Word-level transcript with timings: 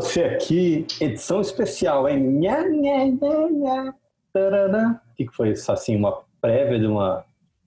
Você 0.00 0.22
aqui, 0.22 0.86
edição 1.00 1.40
especial, 1.40 2.08
hein? 2.08 2.20
Nha, 2.20 2.62
nha, 2.68 3.06
nha, 3.06 3.50
nha. 3.50 3.94
Tarará. 4.32 5.02
O 5.10 5.14
que 5.16 5.26
foi 5.34 5.50
isso? 5.50 5.72
Assim, 5.72 5.96
uma 5.96 6.22
prévia 6.40 6.78
de 6.78 6.86
uma. 6.86 7.24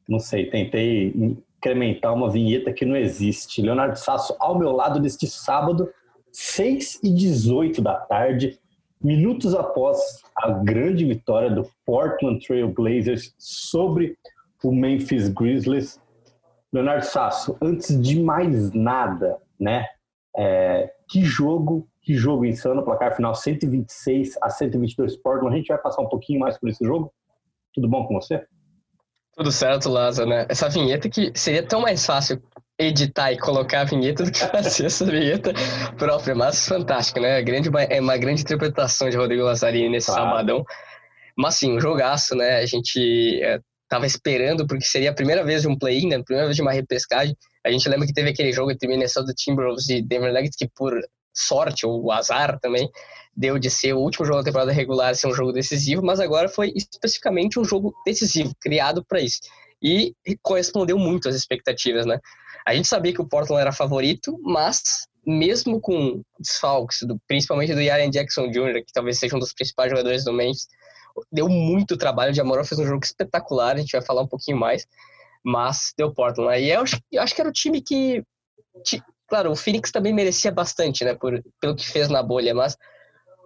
Não 0.08 0.18
sei, 0.18 0.50
tentei 0.50 1.08
incrementar 1.14 2.14
uma 2.14 2.32
vinheta 2.32 2.72
que 2.72 2.86
não 2.86 2.96
existe. 2.96 3.62
Leonardo 3.62 4.00
Sasso 4.00 4.34
ao 4.40 4.58
meu 4.58 4.72
lado 4.72 4.98
neste 4.98 5.28
sábado, 5.28 5.90
6 6.32 7.02
e 7.04 7.14
18 7.14 7.82
da 7.82 7.96
tarde, 7.96 8.58
minutos 9.04 9.54
após 9.54 10.00
a 10.34 10.52
grande 10.52 11.04
vitória 11.04 11.50
do 11.50 11.70
Portland 11.86 12.48
Trail 12.48 12.70
Blazers 12.70 13.36
sobre 13.38 14.18
o 14.64 14.72
Memphis 14.72 15.28
Grizzlies. 15.28 16.00
Leonardo 16.72 17.04
Sasso, 17.04 17.58
antes 17.62 18.02
de 18.02 18.24
mais 18.24 18.72
nada, 18.72 19.38
né? 19.60 19.86
É, 20.34 20.94
que 21.10 21.26
jogo, 21.26 21.91
que 22.02 22.16
jogo 22.16 22.46
insano, 22.46 22.84
placar 22.84 23.16
final 23.16 23.36
126 23.36 24.38
a 24.42 24.50
122 24.50 25.18
Portland. 25.18 25.54
A 25.54 25.58
gente 25.58 25.68
vai 25.68 25.78
passar 25.78 26.02
um 26.02 26.10
pouquinho 26.10 26.40
mais 26.40 26.58
por 26.58 26.70
esse 26.70 26.84
jogo. 26.84 27.14
Tudo 27.74 27.88
bom 27.88 28.06
com 28.08 28.16
você? 28.16 28.44
Tudo 29.34 29.52
certo, 29.52 29.90
Lázaro, 29.90 30.30
né? 30.30 30.46
Essa 30.50 30.68
vinheta 30.68 31.10
que 31.10 31.32
seria 31.36 31.66
tão 31.66 31.80
mais 31.82 32.06
fácil 32.06 32.42
editar 32.78 33.32
e 33.32 33.38
colocar 33.38 33.82
a 33.82 33.84
vinheta 33.86 34.24
do 34.24 34.32
que 34.32 34.40
fazer 34.40 34.88
essa 34.88 35.06
vinheta 35.06 35.54
própria, 35.98 36.36
mas 36.36 36.68
fantástica, 36.68 37.22
né? 37.22 37.42
Grande, 37.42 37.70
é 37.90 38.02
uma 38.02 38.18
grande 38.18 38.42
interpretação 38.42 39.10
de 39.10 39.16
Rodrigo 39.16 39.44
Lazzarini 39.44 39.90
nesse 39.90 40.08
claro. 40.08 40.24
sabadão. 40.24 40.66
Mas 41.38 41.56
sim, 41.56 41.76
um 41.76 41.80
jogaço, 41.80 42.36
né? 42.36 42.58
A 42.58 42.66
gente 42.66 43.42
é, 43.42 43.60
tava 43.88 44.06
esperando, 44.06 44.68
porque 44.68 44.86
seria 44.86 45.12
a 45.12 45.16
primeira 45.16 45.46
vez 45.46 45.62
de 45.62 45.68
um 45.68 45.78
play-in, 45.78 46.10
né? 46.10 46.18
A 46.18 46.24
primeira 46.24 46.48
vez 46.48 46.56
de 46.56 46.62
uma 46.62 46.74
repescagem. 46.74 47.36
A 47.66 47.72
gente 47.72 47.88
lembra 47.88 48.08
que 48.08 48.14
teve 48.14 48.32
aquele 48.32 48.52
jogo 48.52 48.72
entre 48.72 48.88
Minnesota 48.88 49.34
Timberwolves 49.36 49.88
e 49.90 50.02
Denver 50.02 50.34
Nuggets, 50.34 50.58
que 50.58 50.68
por 50.76 50.94
sorte 51.34 51.86
ou 51.86 52.12
azar 52.12 52.60
também, 52.60 52.90
deu 53.36 53.58
de 53.58 53.70
ser 53.70 53.94
o 53.94 54.00
último 54.00 54.26
jogo 54.26 54.40
da 54.40 54.46
temporada 54.46 54.72
regular 54.72 55.16
ser 55.16 55.28
um 55.28 55.34
jogo 55.34 55.52
decisivo, 55.52 56.04
mas 56.04 56.20
agora 56.20 56.50
foi 56.50 56.72
especificamente 56.76 57.60
um 57.60 57.64
jogo 57.64 57.94
decisivo, 58.06 58.54
criado 58.60 59.04
para 59.06 59.22
isso. 59.22 59.40
E 59.82 60.14
correspondeu 60.42 60.98
muito 60.98 61.28
às 61.28 61.36
expectativas, 61.36 62.06
né? 62.06 62.20
A 62.66 62.76
gente 62.76 62.88
sabia 62.88 63.14
que 63.14 63.22
o 63.22 63.28
Portland 63.28 63.62
era 63.62 63.72
favorito, 63.72 64.38
mas 64.44 65.08
mesmo 65.26 65.80
com 65.80 66.22
desfalques, 66.40 67.00
principalmente 67.28 67.74
do 67.74 67.82
Yaren 67.82 68.10
Jackson 68.10 68.50
Jr., 68.52 68.84
que 68.86 68.94
talvez 68.94 69.20
seja 69.20 69.36
um 69.36 69.40
dos 69.40 69.54
principais 69.54 69.90
jogadores 69.90 70.24
do 70.24 70.34
Memphis, 70.34 70.68
deu 71.32 71.48
muito 71.48 71.98
trabalho. 71.98 72.36
O 72.36 72.42
Amoró 72.42 72.64
fez 72.64 72.80
um 72.80 72.86
jogo 72.86 73.04
espetacular, 73.04 73.76
a 73.76 73.80
gente 73.80 73.92
vai 73.92 74.02
falar 74.02 74.22
um 74.22 74.28
pouquinho 74.28 74.58
mais, 74.58 74.88
mas 75.44 75.94
deu 75.98 76.14
Portland. 76.14 76.62
E 76.62 76.72
eu 76.72 76.82
acho, 76.82 77.00
eu 77.12 77.22
acho 77.22 77.36
que 77.36 77.42
era 77.42 77.50
o 77.50 77.54
time 77.54 77.82
que. 77.82 78.24
Claro, 79.32 79.50
o 79.50 79.56
Phoenix 79.56 79.92
também 79.92 80.12
merecia 80.12 80.52
bastante, 80.52 81.06
né, 81.06 81.16
por, 81.16 81.42
pelo 81.62 81.74
que 81.74 81.90
fez 81.90 82.10
na 82.10 82.22
bolha, 82.22 82.54
mas 82.54 82.76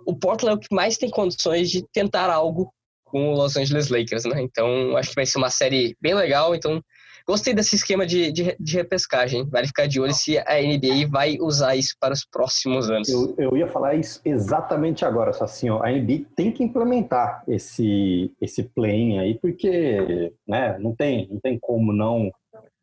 o 0.03 0.17
Portland 0.17 0.55
é 0.55 0.57
o 0.57 0.59
que 0.59 0.73
mais 0.73 0.97
tem 0.97 1.11
condições 1.11 1.69
de 1.69 1.85
tentar 1.93 2.27
algo 2.27 2.73
com 3.03 3.29
o 3.29 3.35
Los 3.35 3.55
Angeles 3.55 3.89
Lakers, 3.89 4.25
né? 4.25 4.41
Então, 4.41 4.97
acho 4.97 5.09
que 5.09 5.15
vai 5.15 5.27
ser 5.27 5.37
uma 5.37 5.51
série 5.51 5.95
bem 6.01 6.15
legal. 6.15 6.55
Então, 6.55 6.81
Gostei 7.27 7.55
desse 7.55 7.75
esquema 7.75 8.05
de, 8.05 8.31
de, 8.31 8.55
de, 8.59 8.75
repescagem. 8.75 9.49
Vale 9.49 9.65
ficar 9.65 9.87
de 9.87 9.99
olho 9.99 10.13
se 10.13 10.37
a 10.37 10.61
NBA 10.61 11.09
vai 11.09 11.37
usar 11.41 11.75
isso 11.75 11.95
para 11.99 12.13
os 12.13 12.23
próximos 12.23 12.87
anos. 12.87 13.09
Eu, 13.09 13.33
eu 13.39 13.57
ia 13.57 13.67
falar 13.67 13.95
isso 13.95 14.21
exatamente 14.23 15.03
agora, 15.03 15.33
só 15.33 15.45
assim, 15.45 15.67
ó, 15.67 15.83
a 15.83 15.91
NBA 15.91 16.25
tem 16.35 16.51
que 16.51 16.63
implementar 16.63 17.43
esse, 17.47 18.31
esse 18.39 18.61
play 18.61 19.17
aí, 19.17 19.39
porque 19.39 20.31
né, 20.47 20.77
não, 20.77 20.95
tem, 20.95 21.27
não 21.31 21.39
tem 21.39 21.57
como 21.59 21.91
não 21.91 22.31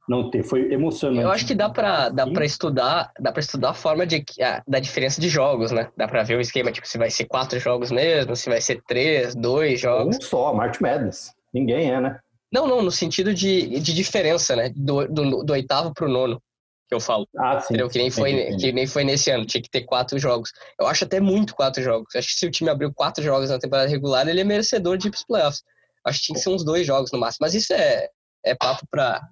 não 0.08 0.30
ter. 0.30 0.42
Foi 0.42 0.72
emocionante. 0.72 1.22
Eu 1.22 1.30
acho 1.30 1.46
que 1.46 1.54
dá 1.54 1.68
para 1.68 2.08
dá 2.08 2.26
para 2.26 2.44
estudar, 2.44 3.12
dá 3.18 3.32
para 3.32 3.40
estudar 3.40 3.70
a 3.70 3.74
forma 3.74 4.06
de 4.06 4.24
a, 4.40 4.62
da 4.66 4.78
diferença 4.78 5.20
de 5.20 5.28
jogos, 5.28 5.70
né? 5.70 5.90
Dá 5.96 6.08
para 6.08 6.22
ver 6.22 6.36
o 6.36 6.40
esquema 6.40 6.72
tipo 6.72 6.86
se 6.86 6.98
vai 6.98 7.10
ser 7.10 7.26
quatro 7.26 7.58
jogos 7.58 7.90
mesmo, 7.90 8.34
se 8.34 8.48
vai 8.48 8.60
ser 8.60 8.82
três, 8.86 9.34
dois 9.34 9.80
jogos. 9.80 10.16
Um 10.16 10.20
só, 10.20 10.52
March 10.54 10.80
Madness. 10.80 11.32
Ninguém 11.52 11.92
é, 11.92 12.00
né? 12.00 12.18
Não, 12.52 12.66
não, 12.66 12.82
no 12.82 12.90
sentido 12.90 13.32
de, 13.32 13.80
de 13.80 13.94
diferença, 13.94 14.54
né? 14.54 14.70
Do, 14.74 15.06
do, 15.08 15.42
do 15.42 15.52
oitavo 15.52 15.92
pro 15.94 16.08
nono, 16.08 16.42
que 16.88 16.94
eu 16.94 17.00
falo. 17.00 17.26
Ah, 17.38 17.60
sim. 17.60 17.66
Entendeu? 17.69 17.88
Que 17.88 17.98
nem, 17.98 18.10
foi, 18.10 18.32
entendi. 18.32 18.66
que 18.66 18.72
nem 18.72 18.86
foi 18.86 19.04
nesse 19.04 19.30
ano, 19.30 19.46
tinha 19.46 19.62
que 19.62 19.70
ter 19.70 19.82
quatro 19.82 20.19
jogos. 20.19 20.50
Eu 20.78 20.86
acho 20.86 21.04
até 21.04 21.19
muito 21.19 21.54
quatro 21.54 21.82
jogos. 21.82 22.14
Acho 22.14 22.28
que 22.28 22.34
se 22.34 22.46
o 22.46 22.50
time 22.50 22.69
abriu 22.69 22.92
quatro 22.92 23.24
jogos 23.24 23.48
na 23.48 23.58
temporada 23.58 23.88
regular, 23.88 24.28
ele 24.28 24.40
é 24.40 24.44
merecedor 24.44 24.98
de 24.98 25.08
ir 25.08 25.10
pros 25.10 25.24
playoffs. 25.24 25.62
Acho 26.04 26.19
que 26.19 26.26
tinha 26.26 26.36
que 26.36 26.42
ser 26.42 26.50
uns 26.50 26.64
dois 26.64 26.86
jogos 26.86 27.10
no 27.10 27.19
máximo. 27.19 27.38
Mas 27.40 27.54
isso 27.54 27.72
é, 27.72 28.08
é 28.44 28.54
papo 28.54 28.86
para 28.90 29.22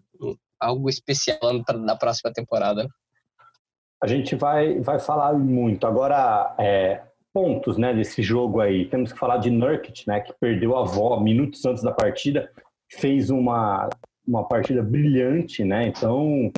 algo 0.61 0.89
especial 0.89 1.39
na 1.79 1.97
próxima 1.97 2.33
temporada. 2.33 2.87
A 4.03 4.07
gente 4.07 4.35
vai, 4.35 4.81
vai 4.81 4.99
falar 4.99 5.35
muito. 5.35 5.87
Agora, 5.87 6.55
é, 6.59 7.03
pontos 7.33 7.77
né, 7.77 7.93
desse 7.95 8.23
jogo 8.23 8.61
aí. 8.61 8.87
Temos 8.87 9.13
que 9.13 9.19
falar 9.19 9.39
de 9.39 9.51
Nurkic, 9.51 10.07
né, 10.07 10.21
que 10.21 10.33
perdeu 10.41 10.77
a 10.77 10.81
avó 10.81 11.21
minutos 11.21 11.65
antes 11.65 11.83
da 11.83 11.93
partida 11.93 12.51
fez 12.93 13.31
uma, 13.31 13.89
uma 14.27 14.47
partida 14.47 14.83
brilhante, 14.83 15.65
né? 15.65 15.87
Então, 15.87 16.51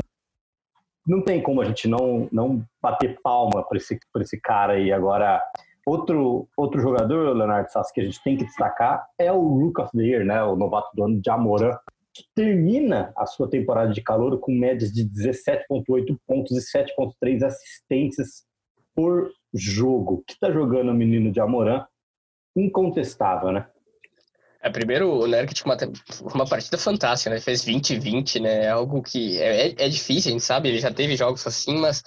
não 1.06 1.22
tem 1.22 1.42
como 1.42 1.60
a 1.60 1.64
gente 1.64 1.86
não, 1.88 2.28
não 2.32 2.64
bater 2.80 3.18
palma 3.22 3.62
para 3.66 3.76
esse, 3.76 3.98
esse 4.18 4.40
cara 4.40 4.74
aí. 4.74 4.92
Agora, 4.92 5.42
outro, 5.86 6.48
outro 6.56 6.80
jogador, 6.80 7.36
Leonardo 7.36 7.70
Sassi, 7.70 7.92
que 7.92 8.00
a 8.00 8.04
gente 8.04 8.22
tem 8.22 8.36
que 8.36 8.44
destacar 8.44 9.06
é 9.18 9.30
o 9.30 9.40
Rook 9.40 9.80
of 9.80 9.90
the 9.96 10.02
Year, 10.02 10.24
né? 10.24 10.42
O 10.42 10.56
novato 10.56 10.90
do 10.94 11.04
ano 11.04 11.20
de 11.20 11.30
que 11.30 11.82
termina 12.34 13.12
a 13.16 13.26
sua 13.26 13.48
temporada 13.48 13.92
de 13.92 14.02
calor 14.02 14.38
com 14.38 14.52
médias 14.52 14.92
de 14.92 15.04
17,8 15.04 16.16
pontos 16.26 16.52
e 16.56 16.78
7,3 16.78 17.44
assistências 17.44 18.44
por 18.94 19.30
jogo. 19.54 20.22
Que 20.26 20.34
está 20.34 20.50
jogando 20.50 20.90
o 20.90 20.94
menino 20.94 21.30
de 21.32 21.40
Amoran? 21.40 21.84
Incontestável, 22.56 23.52
né? 23.52 23.66
É, 24.62 24.70
primeiro, 24.70 25.10
o 25.10 25.26
Nurkic 25.26 25.64
uma, 25.64 25.76
uma 26.34 26.46
partida 26.46 26.78
fantástica, 26.78 27.34
né? 27.34 27.40
Fez 27.40 27.64
20-20, 27.64 28.40
né? 28.40 28.64
É 28.66 28.68
algo 28.68 29.02
que 29.02 29.38
é, 29.38 29.68
é, 29.68 29.74
é, 29.76 29.88
difícil, 29.88 30.30
a 30.30 30.32
gente 30.32 30.44
sabe, 30.44 30.68
ele 30.68 30.78
já 30.78 30.92
teve 30.92 31.16
jogos 31.16 31.44
assim, 31.46 31.78
mas 31.78 32.02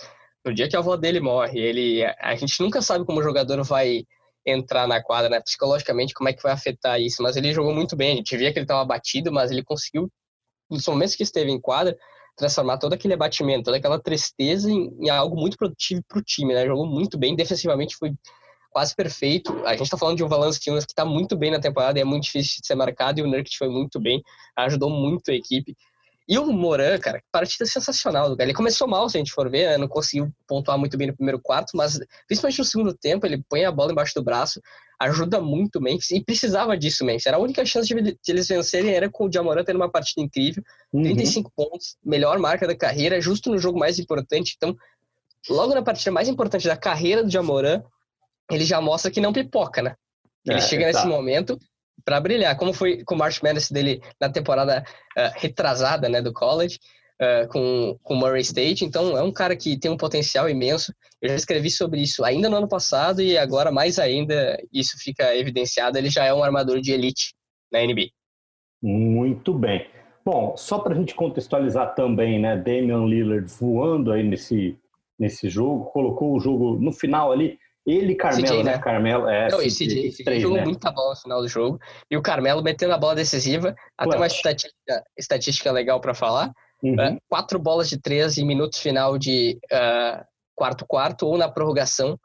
no 0.45 0.53
dia 0.53 0.69
que 0.69 0.75
a 0.75 0.79
avó 0.79 0.95
dele 0.95 1.19
morre, 1.19 1.59
ele, 1.59 2.05
a 2.19 2.35
gente 2.35 2.61
nunca 2.61 2.81
sabe 2.81 3.03
como 3.03 3.19
o 3.19 3.23
jogador 3.23 3.61
vai 3.63 4.05
entrar 4.45 4.87
na 4.87 5.01
quadra, 5.01 5.29
né? 5.29 5.41
Psicologicamente, 5.41 6.13
como 6.13 6.29
é 6.29 6.33
que 6.33 6.43
vai 6.43 6.51
afetar 6.51 6.99
isso, 7.01 7.23
mas 7.23 7.35
ele 7.35 7.53
jogou 7.53 7.73
muito 7.73 7.95
bem, 7.95 8.13
a 8.13 8.15
gente 8.17 8.37
via 8.37 8.51
que 8.51 8.59
ele 8.59 8.65
estava 8.65 8.85
batido, 8.85 9.31
mas 9.31 9.51
ele 9.51 9.63
conseguiu, 9.63 10.09
nos 10.69 10.85
momentos 10.87 11.15
que 11.15 11.23
esteve 11.23 11.51
em 11.51 11.59
quadra, 11.59 11.97
transformar 12.37 12.77
todo 12.77 12.93
aquele 12.93 13.13
abatimento, 13.13 13.63
toda 13.63 13.77
aquela 13.77 13.99
tristeza 13.99 14.69
em, 14.69 14.89
em 14.99 15.09
algo 15.09 15.35
muito 15.35 15.57
produtivo 15.57 16.03
para 16.07 16.19
o 16.19 16.23
time, 16.23 16.53
né? 16.53 16.65
Jogou 16.65 16.85
muito 16.85 17.17
bem, 17.17 17.35
defensivamente 17.35 17.95
foi 17.95 18.13
quase 18.71 18.93
perfeito. 18.93 19.53
A 19.65 19.71
gente 19.71 19.83
está 19.83 19.97
falando 19.97 20.17
de 20.17 20.23
um 20.23 20.27
Valanciunas 20.27 20.85
que 20.85 20.91
está 20.91 21.05
muito 21.05 21.37
bem 21.37 21.49
na 21.49 21.61
temporada 21.61 21.97
é 21.97 22.03
muito 22.03 22.23
difícil 22.23 22.59
de 22.61 22.67
ser 22.67 22.75
marcado, 22.75 23.19
e 23.19 23.23
o 23.23 23.27
Nurkic 23.27 23.57
foi 23.57 23.69
muito 23.69 23.99
bem, 24.01 24.21
ajudou 24.57 24.89
muito 24.89 25.31
a 25.31 25.33
equipe. 25.33 25.75
E 26.27 26.39
o 26.39 26.51
Moran, 26.51 26.97
cara, 26.97 27.21
partida 27.31 27.65
sensacional 27.67 28.29
do 28.29 28.35
cara. 28.35 28.49
Ele 28.49 28.55
começou 28.55 28.87
mal, 28.87 29.07
se 29.07 29.17
a 29.17 29.19
gente 29.19 29.31
for 29.31 29.49
ver, 29.49 29.69
né? 29.69 29.77
não 29.77 29.87
conseguiu 29.87 30.31
pontuar 30.47 30.77
muito 30.77 30.97
bem 30.97 31.07
no 31.07 31.15
primeiro 31.15 31.39
quarto, 31.39 31.77
mas 31.77 31.99
principalmente 32.27 32.57
no 32.57 32.65
segundo 32.65 32.93
tempo, 32.97 33.27
ele 33.27 33.43
põe 33.47 33.63
a 33.63 33.71
bola 33.71 33.91
embaixo 33.91 34.13
do 34.15 34.23
braço, 34.23 34.59
ajuda 34.99 35.39
muito 35.39 35.77
o 35.77 35.81
Memphis, 35.81 36.09
e 36.11 36.23
precisava 36.23 36.75
disso, 36.75 37.05
Memphis. 37.05 37.27
Era 37.27 37.37
a 37.37 37.39
única 37.39 37.63
chance 37.63 37.87
de, 37.87 38.01
de 38.01 38.17
eles 38.27 38.47
vencerem, 38.47 38.91
era 38.91 39.07
com 39.07 39.25
o 39.25 39.31
Jamoran 39.31 39.63
tendo 39.63 39.75
uma 39.75 39.91
partida 39.91 40.21
incrível, 40.21 40.63
uhum. 40.91 41.03
35 41.03 41.51
pontos, 41.55 41.95
melhor 42.03 42.39
marca 42.39 42.65
da 42.65 42.75
carreira, 42.75 43.21
justo 43.21 43.51
no 43.51 43.59
jogo 43.59 43.77
mais 43.77 43.99
importante. 43.99 44.55
Então, 44.57 44.75
logo 45.47 45.75
na 45.75 45.83
partida 45.83 46.11
mais 46.11 46.27
importante 46.27 46.67
da 46.67 46.75
carreira 46.75 47.23
do 47.23 47.29
Jamoran, 47.29 47.83
ele 48.49 48.65
já 48.65 48.81
mostra 48.81 49.11
que 49.11 49.21
não 49.21 49.31
pipoca, 49.31 49.83
né? 49.83 49.95
Ele 50.43 50.57
é, 50.57 50.61
chega 50.61 50.87
nesse 50.87 51.05
momento 51.05 51.59
para 52.03 52.19
brilhar, 52.19 52.57
como 52.57 52.73
foi 52.73 53.03
com 53.03 53.15
o 53.15 53.17
March 53.17 53.41
Madness 53.41 53.71
dele 53.71 54.01
na 54.19 54.29
temporada 54.29 54.83
uh, 55.17 55.31
retrasada, 55.35 56.09
né, 56.09 56.21
do 56.21 56.33
college, 56.33 56.79
uh, 57.21 57.47
com 57.47 57.97
o 58.03 58.15
Murray 58.15 58.41
State. 58.41 58.85
Então, 58.85 59.17
é 59.17 59.23
um 59.23 59.31
cara 59.31 59.55
que 59.55 59.79
tem 59.79 59.89
um 59.89 59.97
potencial 59.97 60.49
imenso. 60.49 60.93
Eu 61.21 61.29
já 61.29 61.35
escrevi 61.35 61.71
sobre 61.71 62.01
isso 62.01 62.23
ainda 62.23 62.49
no 62.49 62.57
ano 62.57 62.67
passado 62.67 63.21
e 63.21 63.37
agora 63.37 63.71
mais 63.71 63.97
ainda 63.97 64.57
isso 64.71 64.97
fica 64.99 65.35
evidenciado. 65.35 65.97
Ele 65.97 66.09
já 66.09 66.25
é 66.25 66.33
um 66.33 66.43
armador 66.43 66.81
de 66.81 66.91
elite 66.91 67.33
na 67.71 67.79
NBA. 67.81 68.09
Muito 68.81 69.53
bem. 69.53 69.87
Bom, 70.23 70.55
só 70.57 70.79
para 70.79 70.93
a 70.93 70.97
gente 70.97 71.13
contextualizar 71.13 71.93
também, 71.93 72.39
né, 72.39 72.57
Damian 72.57 73.05
Lillard 73.05 73.47
voando 73.59 74.11
aí 74.11 74.23
nesse, 74.23 74.75
nesse 75.19 75.49
jogo, 75.49 75.85
colocou 75.85 76.35
o 76.35 76.39
jogo 76.39 76.79
no 76.79 76.91
final 76.91 77.31
ali, 77.31 77.59
ele 77.85 78.13
e 78.13 78.15
Carmelo, 78.15 78.47
CJ, 78.47 78.63
né? 78.63 78.71
né? 78.71 78.79
Carmelo, 78.79 79.29
é. 79.29 79.49
Não, 79.49 79.59
CJ, 79.59 80.11
CJ 80.11 80.23
três, 80.23 80.41
jogou 80.41 80.57
né? 80.57 80.63
muita 80.63 80.91
bola 80.91 81.11
no 81.11 81.21
final 81.21 81.41
do 81.41 81.47
jogo. 81.47 81.79
E 82.09 82.17
o 82.17 82.21
Carmelo 82.21 82.63
metendo 82.63 82.93
a 82.93 82.97
bola 82.97 83.15
decisiva. 83.15 83.75
Até 83.97 84.17
uma 84.17 84.27
estatística, 84.27 85.03
estatística 85.17 85.71
legal 85.71 86.01
para 86.01 86.13
falar. 86.15 86.51
Uhum. 86.81 86.93
Uh, 86.93 87.17
quatro 87.29 87.59
bolas 87.59 87.87
de 87.87 87.99
três 87.99 88.37
em 88.37 88.45
minutos 88.45 88.79
final 88.79 89.17
de 89.17 89.59
quarto-quarto 90.57 91.25
uh, 91.25 91.29
ou 91.29 91.37
na 91.37 91.49
prorrogação 91.49 92.19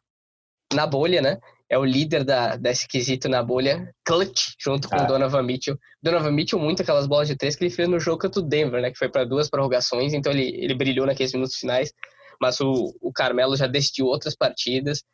na 0.73 0.87
bolha, 0.87 1.21
né? 1.21 1.39
É 1.69 1.79
o 1.79 1.85
líder 1.85 2.25
da, 2.25 2.56
desse 2.56 2.89
quesito 2.89 3.29
na 3.29 3.43
bolha, 3.43 3.93
clutch, 4.05 4.55
junto 4.59 4.89
com 4.89 4.97
ah. 4.97 5.05
o 5.05 5.06
Donovan 5.06 5.43
Mitchell. 5.43 5.79
Donovan 6.03 6.33
Mitchell, 6.33 6.59
muito 6.59 6.83
aquelas 6.83 7.06
bolas 7.06 7.29
de 7.29 7.37
três 7.37 7.55
que 7.55 7.65
ele 7.65 7.71
fez 7.71 7.89
no 7.89 8.01
jogo 8.01 8.19
contra 8.23 8.41
o 8.41 8.45
Denver, 8.45 8.81
né? 8.81 8.91
Que 8.91 8.99
foi 8.99 9.09
para 9.09 9.25
duas 9.25 9.49
prorrogações, 9.49 10.13
então 10.13 10.33
ele, 10.33 10.49
ele 10.56 10.75
brilhou 10.75 11.06
naqueles 11.06 11.33
minutos 11.33 11.56
finais. 11.56 11.93
mas 12.41 12.61
o, 12.61 12.95
o 13.01 13.13
Carmelo 13.13 13.56
já 13.56 13.67
decidiu 13.67 14.06
outras 14.06 14.35
partidas, 14.35 15.05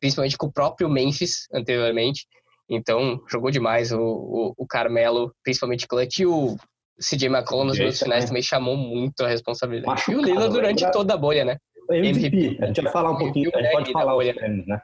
principalmente 0.00 0.36
com 0.36 0.46
o 0.46 0.52
próprio 0.52 0.88
Memphis 0.88 1.46
anteriormente. 1.52 2.26
Então, 2.68 3.20
jogou 3.28 3.50
demais 3.50 3.92
o, 3.92 4.00
o, 4.00 4.54
o 4.56 4.66
Carmelo, 4.66 5.32
principalmente 5.42 5.86
clutch, 5.86 6.18
e 6.18 6.26
o 6.26 6.56
CJ 6.98 7.28
McCollum 7.28 7.64
nos 7.64 7.78
minutos 7.78 8.00
finais 8.00 8.24
também 8.24 8.42
chamou 8.42 8.76
muito 8.76 9.20
a 9.22 9.28
responsabilidade. 9.28 9.88
Machucado, 9.88 10.20
e 10.20 10.22
o 10.22 10.24
Lila 10.24 10.48
durante 10.48 10.80
lembra... 10.80 10.92
toda 10.92 11.14
a 11.14 11.16
bolha, 11.16 11.44
né? 11.44 11.56
MVP. 11.90 12.58
A 12.60 12.66
gente 12.66 12.80
vai 12.80 12.92
falar 12.92 13.12
um 13.12 13.18
pouquinho, 13.18 13.50
a 13.54 13.62
gente 13.62 13.72
pode 13.72 13.92
falar 13.92 14.16
os 14.16 14.32
prêmios, 14.32 14.66
né? 14.66 14.80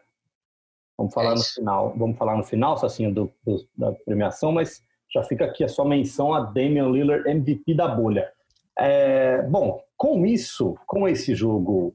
Vamos 0.96 1.14
falar 1.14 1.32
é 1.32 1.34
no 1.34 1.42
final, 1.42 1.94
vamos 1.96 2.16
falar 2.16 2.36
no 2.36 2.44
final, 2.44 2.76
Sacinho, 2.76 3.12
do, 3.12 3.32
do, 3.44 3.66
da 3.76 3.92
premiação, 4.04 4.52
mas 4.52 4.80
já 5.12 5.22
fica 5.24 5.44
aqui 5.44 5.64
a 5.64 5.68
sua 5.68 5.84
menção 5.84 6.32
a 6.32 6.40
Damian 6.40 6.90
Lillard, 6.90 7.28
MVP 7.28 7.74
da 7.74 7.88
bolha. 7.88 8.30
É, 8.78 9.42
bom, 9.42 9.82
com 9.96 10.24
isso, 10.24 10.76
com 10.86 11.08
esse 11.08 11.34
jogo 11.34 11.94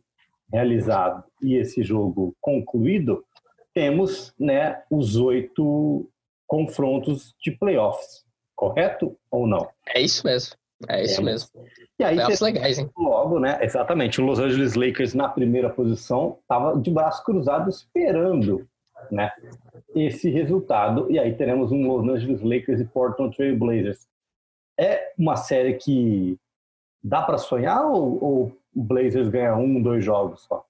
realizado 0.52 1.24
e 1.42 1.56
esse 1.56 1.84
jogo 1.84 2.36
concluído, 2.42 3.24
temos 3.74 4.34
né, 4.40 4.82
os 4.90 5.16
oito 5.18 6.10
confrontos 6.48 7.36
de 7.42 7.52
playoffs, 7.52 8.26
correto 8.56 9.18
ou 9.30 9.46
não? 9.46 9.68
É 9.94 10.02
isso 10.02 10.26
mesmo. 10.26 10.56
É 10.88 11.04
isso 11.04 11.24
mesmo. 11.24 11.50
E 12.00 12.04
aí, 12.04 12.16
Playoffs 12.16 12.40
legais, 12.40 12.78
hein? 12.78 12.90
Logo, 12.96 13.40
né? 13.40 13.58
Exatamente. 13.62 14.22
O 14.22 14.26
Los 14.26 14.40
Angeles 14.40 14.76
Lakers 14.76 15.16
na 15.16 15.28
primeira 15.28 15.70
posição 15.70 16.38
estava 16.42 16.80
de 16.80 16.92
braço 16.92 17.24
cruzado 17.24 17.70
esperando, 17.70 18.68
né? 19.12 19.32
Esse 19.96 20.30
resultado. 20.30 21.10
E 21.10 21.18
aí 21.18 21.34
teremos 21.36 21.72
um 21.72 21.88
Los 21.88 22.08
Angeles 22.08 22.42
Lakers 22.42 22.80
e 22.80 22.86
Portland 22.86 23.36
Trail 23.36 23.58
Blazers. 23.58 24.08
É 24.80 25.14
uma 25.18 25.36
série 25.36 25.74
que 25.74 26.38
dá 27.04 27.24
para 27.24 27.40
sonhar 27.40 27.84
ou, 27.86 28.24
ou 28.24 28.57
o 28.74 28.84
Blazers 28.84 29.30
ganha 29.30 29.56
um, 29.56 29.82
dois 29.82 30.04
jogos 30.04 30.42
só? 30.42 30.66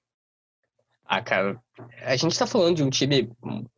Ah, 1.05 1.21
cara, 1.21 1.61
a 2.03 2.15
gente 2.15 2.37
tá 2.37 2.45
falando 2.45 2.77
de 2.77 2.83
um 2.83 2.89
time 2.89 3.29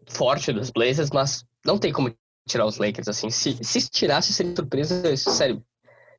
forte 0.07 0.51
dos 0.51 0.71
Blazers, 0.71 1.11
mas 1.11 1.45
não 1.63 1.77
tem 1.77 1.93
como 1.93 2.13
tirar 2.47 2.65
os 2.65 2.77
Lakers, 2.77 3.07
assim. 3.07 3.29
Se, 3.29 3.63
se 3.63 3.89
tirasse, 3.89 4.33
seria 4.33 4.55
surpresa, 4.55 5.15
sério, 5.15 5.63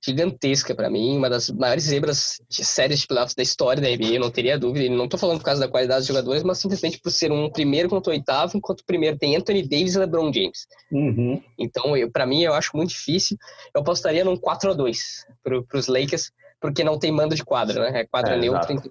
gigantesca 0.02 0.74
para 0.74 0.88
mim, 0.88 1.16
uma 1.16 1.28
das 1.28 1.50
maiores 1.50 1.84
zebras 1.84 2.40
de 2.48 2.64
séries 2.64 3.00
de 3.00 3.06
playoffs 3.06 3.34
da 3.34 3.42
história 3.42 3.82
da 3.82 3.88
NBA, 3.88 4.14
eu 4.14 4.20
não 4.20 4.30
teria 4.30 4.58
dúvida. 4.58 4.86
E 4.86 4.88
não 4.88 5.08
tô 5.08 5.18
falando 5.18 5.38
por 5.38 5.44
causa 5.44 5.60
da 5.60 5.68
qualidade 5.68 6.00
dos 6.00 6.08
jogadores, 6.08 6.42
mas 6.42 6.58
simplesmente 6.58 6.98
por 6.98 7.10
ser 7.10 7.30
um 7.30 7.50
primeiro 7.50 7.88
contra 7.88 8.10
o 8.10 8.14
oitavo, 8.14 8.56
enquanto 8.56 8.80
o 8.80 8.86
primeiro 8.86 9.18
tem 9.18 9.36
Anthony 9.36 9.62
Davis 9.62 9.94
e 9.94 9.98
LeBron 9.98 10.32
James. 10.32 10.66
Uhum. 10.90 11.42
Então, 11.58 11.92
para 12.12 12.24
mim, 12.24 12.42
eu 12.42 12.54
acho 12.54 12.74
muito 12.74 12.90
difícil. 12.90 13.36
Eu 13.74 13.82
apostaria 13.82 14.24
num 14.24 14.36
4 14.36 14.70
a 14.70 14.74
2 14.74 15.26
pro, 15.42 15.64
pros 15.66 15.86
Lakers, 15.86 16.32
porque 16.60 16.84
não 16.84 16.98
tem 16.98 17.10
mando 17.10 17.34
de 17.34 17.44
quadra, 17.44 17.90
né? 17.90 18.00
É 18.00 18.06
quadra 18.06 18.34
é, 18.34 18.38
neutra, 18.38 18.72
então 18.72 18.90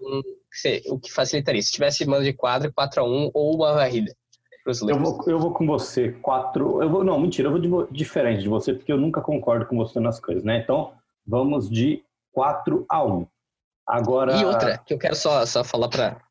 o 0.87 0.99
que 0.99 1.11
facilitaria. 1.11 1.61
Se 1.61 1.71
tivesse 1.71 2.05
mando 2.05 2.23
de 2.23 2.33
quadra, 2.33 2.71
4 2.71 3.01
a 3.01 3.05
1 3.05 3.31
ou 3.33 3.55
uma 3.55 3.73
varrida. 3.73 4.13
Eu 4.87 4.99
vou, 4.99 5.23
eu 5.27 5.39
vou 5.39 5.53
com 5.53 5.65
você, 5.65 6.11
4. 6.21 6.83
Eu 6.83 6.89
vou, 6.89 7.03
não, 7.03 7.19
mentira, 7.19 7.47
eu 7.47 7.51
vou 7.51 7.87
de, 7.87 7.93
diferente 7.93 8.41
de 8.41 8.49
você, 8.49 8.73
porque 8.73 8.91
eu 8.91 8.97
nunca 8.97 9.21
concordo 9.21 9.65
com 9.65 9.77
você 9.77 9.99
nas 9.99 10.19
coisas, 10.19 10.43
né? 10.43 10.57
Então, 10.57 10.93
vamos 11.25 11.69
de 11.69 12.03
4 12.33 12.85
a 12.89 13.03
1. 13.03 13.27
Agora. 13.87 14.35
E 14.37 14.45
outra, 14.45 14.77
que 14.77 14.93
eu 14.93 14.99
quero 14.99 15.15
só, 15.15 15.45
só 15.45 15.63
falar 15.63 15.87
para 15.87 16.21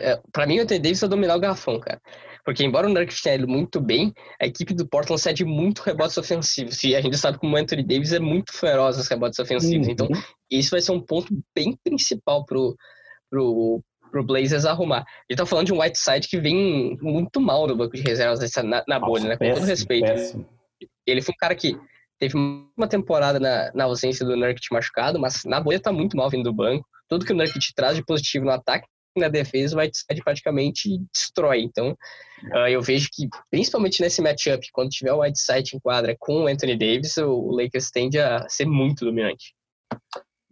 é, 0.00 0.20
para 0.32 0.46
mim, 0.46 0.58
o 0.58 0.62
Anthony 0.62 0.80
Davis 0.80 1.00
vai 1.00 1.10
dominar 1.10 1.36
o 1.36 1.40
garrafão, 1.40 1.78
cara. 1.78 2.00
Porque 2.44 2.64
embora 2.64 2.88
o 2.88 2.90
Nurkic 2.90 3.22
tenha 3.22 3.36
ido 3.36 3.46
muito 3.46 3.80
bem, 3.80 4.12
a 4.40 4.46
equipe 4.46 4.74
do 4.74 4.86
Portland 4.88 5.20
cede 5.20 5.44
muito 5.44 5.80
rebotes 5.82 6.18
ofensivos. 6.18 6.82
E 6.82 6.96
a 6.96 7.00
gente 7.00 7.16
sabe 7.16 7.38
como 7.38 7.54
o 7.54 7.58
Anthony 7.58 7.84
Davis 7.84 8.12
é 8.12 8.18
muito 8.18 8.52
feroz 8.52 8.96
nos 8.96 9.06
rebotes 9.06 9.38
ofensivos. 9.38 9.86
Uhum. 9.86 9.92
Então, 9.92 10.08
isso 10.50 10.70
vai 10.70 10.80
ser 10.80 10.92
um 10.92 11.00
ponto 11.00 11.28
bem 11.54 11.78
principal 11.84 12.44
pro, 12.44 12.76
pro, 13.30 13.80
pro 14.10 14.24
Blazers 14.24 14.64
arrumar. 14.64 15.04
E 15.30 15.36
tá 15.36 15.46
falando 15.46 15.66
de 15.66 15.72
um 15.72 15.80
Whiteside 15.80 16.26
que 16.28 16.40
vem 16.40 16.98
muito 17.00 17.40
mal 17.40 17.66
no 17.68 17.76
banco 17.76 17.94
de 17.94 18.02
reservas 18.02 18.40
na, 18.56 18.82
na 18.88 18.98
bolha, 18.98 19.24
Nossa, 19.24 19.28
né? 19.28 19.34
Com 19.34 19.38
péssimo, 19.38 19.60
todo 19.60 19.68
respeito. 19.68 20.06
Péssimo. 20.06 20.48
Ele 21.06 21.22
foi 21.22 21.32
um 21.32 21.38
cara 21.38 21.54
que 21.54 21.78
teve 22.18 22.36
uma 22.36 22.88
temporada 22.88 23.38
na, 23.38 23.70
na 23.72 23.84
ausência 23.84 24.26
do 24.26 24.36
Nurkic 24.36 24.66
machucado, 24.72 25.18
mas 25.18 25.44
na 25.44 25.60
bolha 25.60 25.80
tá 25.80 25.92
muito 25.92 26.16
mal 26.16 26.28
vindo 26.28 26.44
do 26.44 26.52
banco. 26.52 26.84
Tudo 27.08 27.24
que 27.24 27.32
o 27.32 27.36
Nurkic 27.36 27.72
traz 27.74 27.94
de 27.94 28.04
positivo 28.04 28.46
no 28.46 28.50
ataque 28.50 28.86
na 29.16 29.28
defesa, 29.28 29.76
o 29.76 29.80
Whiteside 29.80 30.22
praticamente 30.22 30.88
destrói. 31.12 31.62
Então, 31.62 31.96
uh, 32.54 32.68
eu 32.68 32.80
vejo 32.80 33.08
que, 33.12 33.28
principalmente 33.50 34.00
nesse 34.00 34.22
matchup, 34.22 34.66
quando 34.72 34.90
tiver 34.90 35.12
o 35.12 35.20
Whiteside 35.20 35.76
em 35.76 35.80
quadra 35.80 36.16
com 36.18 36.44
o 36.44 36.46
Anthony 36.46 36.76
Davis, 36.76 37.16
o 37.16 37.50
Lakers 37.50 37.90
tende 37.90 38.18
a 38.18 38.48
ser 38.48 38.66
muito 38.66 39.04
dominante. 39.04 39.54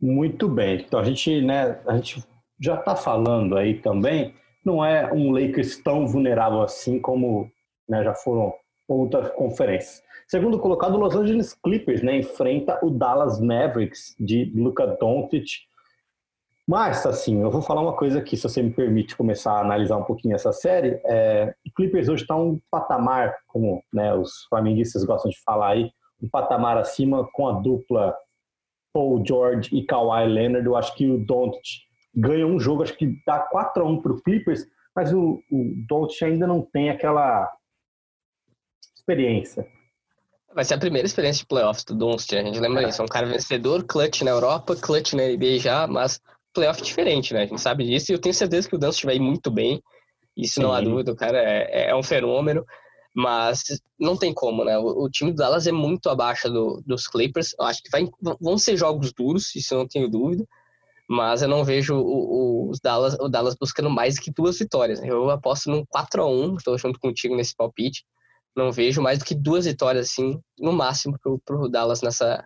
Muito 0.00 0.48
bem. 0.48 0.80
Então, 0.80 1.00
a 1.00 1.04
gente, 1.04 1.40
né, 1.42 1.78
a 1.86 1.96
gente 1.96 2.24
já 2.60 2.74
está 2.74 2.94
falando 2.94 3.56
aí 3.56 3.80
também, 3.80 4.34
não 4.64 4.84
é 4.84 5.12
um 5.12 5.30
Lakers 5.30 5.78
tão 5.78 6.06
vulnerável 6.06 6.62
assim 6.62 7.00
como 7.00 7.50
né, 7.88 8.04
já 8.04 8.14
foram 8.14 8.52
outras 8.88 9.30
conferências. 9.32 10.02
Segundo 10.28 10.58
colocado, 10.58 10.94
o 10.94 10.98
Los 10.98 11.16
Angeles 11.16 11.54
Clippers 11.54 12.02
né, 12.02 12.18
enfrenta 12.18 12.78
o 12.84 12.90
Dallas 12.90 13.40
Mavericks 13.40 14.14
de 14.18 14.44
Luka 14.54 14.86
Doncic. 14.86 15.68
Mas, 16.70 17.04
assim, 17.04 17.42
eu 17.42 17.50
vou 17.50 17.62
falar 17.62 17.80
uma 17.80 17.96
coisa 17.96 18.20
aqui, 18.20 18.36
se 18.36 18.44
você 18.44 18.62
me 18.62 18.70
permite 18.70 19.16
começar 19.16 19.54
a 19.54 19.60
analisar 19.60 19.96
um 19.96 20.04
pouquinho 20.04 20.36
essa 20.36 20.52
série. 20.52 21.00
É, 21.04 21.52
o 21.66 21.74
Clippers 21.74 22.08
hoje 22.08 22.22
está 22.22 22.36
um 22.36 22.60
patamar, 22.70 23.36
como 23.48 23.82
né, 23.92 24.14
os 24.14 24.44
flamenguistas 24.48 25.02
gostam 25.02 25.32
de 25.32 25.42
falar 25.42 25.70
aí, 25.70 25.90
um 26.22 26.28
patamar 26.28 26.78
acima 26.78 27.28
com 27.32 27.48
a 27.48 27.54
dupla 27.54 28.14
Paul 28.94 29.20
George 29.26 29.76
e 29.76 29.84
Kawhi 29.84 30.28
Leonard. 30.28 30.64
Eu 30.64 30.76
acho 30.76 30.94
que 30.94 31.10
o 31.10 31.18
Doncic 31.18 31.80
ganha 32.14 32.46
um 32.46 32.60
jogo, 32.60 32.84
acho 32.84 32.96
que 32.96 33.20
dá 33.26 33.40
4 33.40 33.82
a 33.82 33.88
1 33.88 34.02
para 34.02 34.12
o 34.12 34.22
Clippers, 34.22 34.64
mas 34.94 35.12
o, 35.12 35.42
o 35.50 35.74
Doncic 35.88 36.22
ainda 36.22 36.46
não 36.46 36.62
tem 36.62 36.88
aquela 36.88 37.50
experiência. 38.94 39.66
Vai 40.54 40.64
ser 40.64 40.74
a 40.74 40.78
primeira 40.78 41.06
experiência 41.06 41.40
de 41.40 41.48
playoffs 41.48 41.82
do 41.84 41.96
Doncic, 41.96 42.38
a 42.38 42.44
gente 42.44 42.60
lembra 42.60 42.88
isso. 42.88 43.02
É 43.02 43.04
um 43.04 43.08
cara 43.08 43.26
vencedor, 43.26 43.82
clutch 43.82 44.22
na 44.22 44.30
Europa, 44.30 44.76
clutch 44.76 45.14
na 45.14 45.24
NBA 45.24 45.58
já, 45.58 45.88
mas 45.88 46.20
playoff 46.52 46.82
diferente, 46.82 47.32
né? 47.32 47.42
A 47.42 47.46
gente 47.46 47.60
sabe 47.60 47.84
disso 47.84 48.10
e 48.10 48.14
eu 48.14 48.20
tenho 48.20 48.34
certeza 48.34 48.68
que 48.68 48.74
o 48.74 48.78
Doncic 48.78 49.04
vai 49.04 49.16
ir 49.16 49.20
muito 49.20 49.50
bem. 49.50 49.82
Isso 50.36 50.54
Sim. 50.54 50.62
não 50.62 50.72
há 50.72 50.80
dúvida, 50.80 51.12
o 51.12 51.16
cara 51.16 51.38
é, 51.38 51.90
é, 51.90 51.94
um 51.94 52.02
fenômeno, 52.02 52.64
mas 53.14 53.62
não 53.98 54.16
tem 54.16 54.32
como, 54.32 54.64
né? 54.64 54.78
O, 54.78 55.04
o 55.04 55.10
time 55.10 55.32
do 55.32 55.36
Dallas 55.36 55.66
é 55.66 55.72
muito 55.72 56.08
abaixo 56.08 56.48
do, 56.48 56.82
dos 56.86 57.06
Clippers. 57.06 57.54
Eu 57.58 57.66
acho 57.66 57.82
que 57.82 57.90
vai, 57.90 58.08
vão 58.40 58.56
ser 58.56 58.76
jogos 58.76 59.12
duros, 59.12 59.54
isso 59.54 59.74
eu 59.74 59.78
não 59.78 59.88
tenho 59.88 60.08
dúvida, 60.08 60.44
mas 61.08 61.42
eu 61.42 61.48
não 61.48 61.64
vejo 61.64 61.96
o, 61.96 62.00
o, 62.00 62.70
os 62.70 62.80
Dallas, 62.80 63.14
o 63.20 63.28
Dallas 63.28 63.56
buscando 63.60 63.90
mais 63.90 64.18
que 64.18 64.32
duas 64.32 64.58
vitórias. 64.58 65.02
Eu 65.02 65.28
aposto 65.30 65.70
num 65.70 65.84
4 65.86 66.22
a 66.22 66.26
1 66.26 66.56
estou 66.56 66.78
junto 66.78 66.98
contigo 67.00 67.36
nesse 67.36 67.54
palpite 67.54 68.04
não 68.56 68.72
vejo 68.72 69.00
mais 69.00 69.18
do 69.18 69.24
que 69.24 69.34
duas 69.34 69.64
vitórias, 69.64 70.10
assim, 70.10 70.40
no 70.58 70.72
máximo, 70.72 71.18
pro, 71.20 71.38
pro 71.44 71.68
Dallas 71.68 72.02
nessa, 72.02 72.44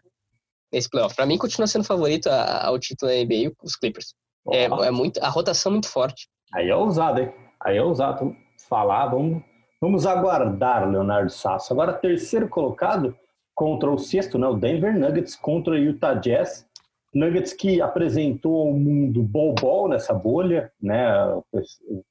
nesse 0.75 0.90
playoff. 0.90 1.14
Para 1.14 1.25
mim, 1.25 1.38
continua 1.38 1.66
sendo 1.66 1.85
favorito 1.85 2.26
ao 2.28 2.78
título 2.78 3.11
da 3.11 3.16
NBA 3.16 3.52
os 3.62 3.76
Clippers. 3.76 4.14
É, 4.50 4.64
é, 4.64 4.90
muito, 4.90 5.23
a 5.23 5.28
rotação 5.28 5.71
é 5.71 5.75
muito 5.75 5.88
forte. 5.88 6.28
Aí 6.52 6.69
é 6.69 6.76
ousado, 6.76 7.21
hein? 7.21 7.33
Aí 7.62 7.76
é 7.76 7.83
ousado 7.83 8.37
falar. 8.69 9.07
Vamos, 9.07 9.43
vamos 9.81 10.04
aguardar, 10.04 10.90
Leonardo 10.90 11.31
Sasso. 11.31 11.73
Agora, 11.73 11.93
terceiro 11.93 12.49
colocado 12.49 13.16
contra 13.54 13.90
o 13.90 13.99
sexto, 13.99 14.37
né? 14.37 14.47
O 14.47 14.54
Denver 14.54 14.99
Nuggets 14.99 15.37
contra 15.37 15.75
o 15.75 15.78
Utah 15.78 16.14
Jazz. 16.14 16.66
Nuggets 17.14 17.52
que 17.52 17.81
apresentou 17.81 18.66
ao 18.69 18.73
mundo 18.73 19.23
bol-bol 19.23 19.88
nessa 19.88 20.12
bolha, 20.12 20.73
né? 20.83 21.26
O 21.26 22.04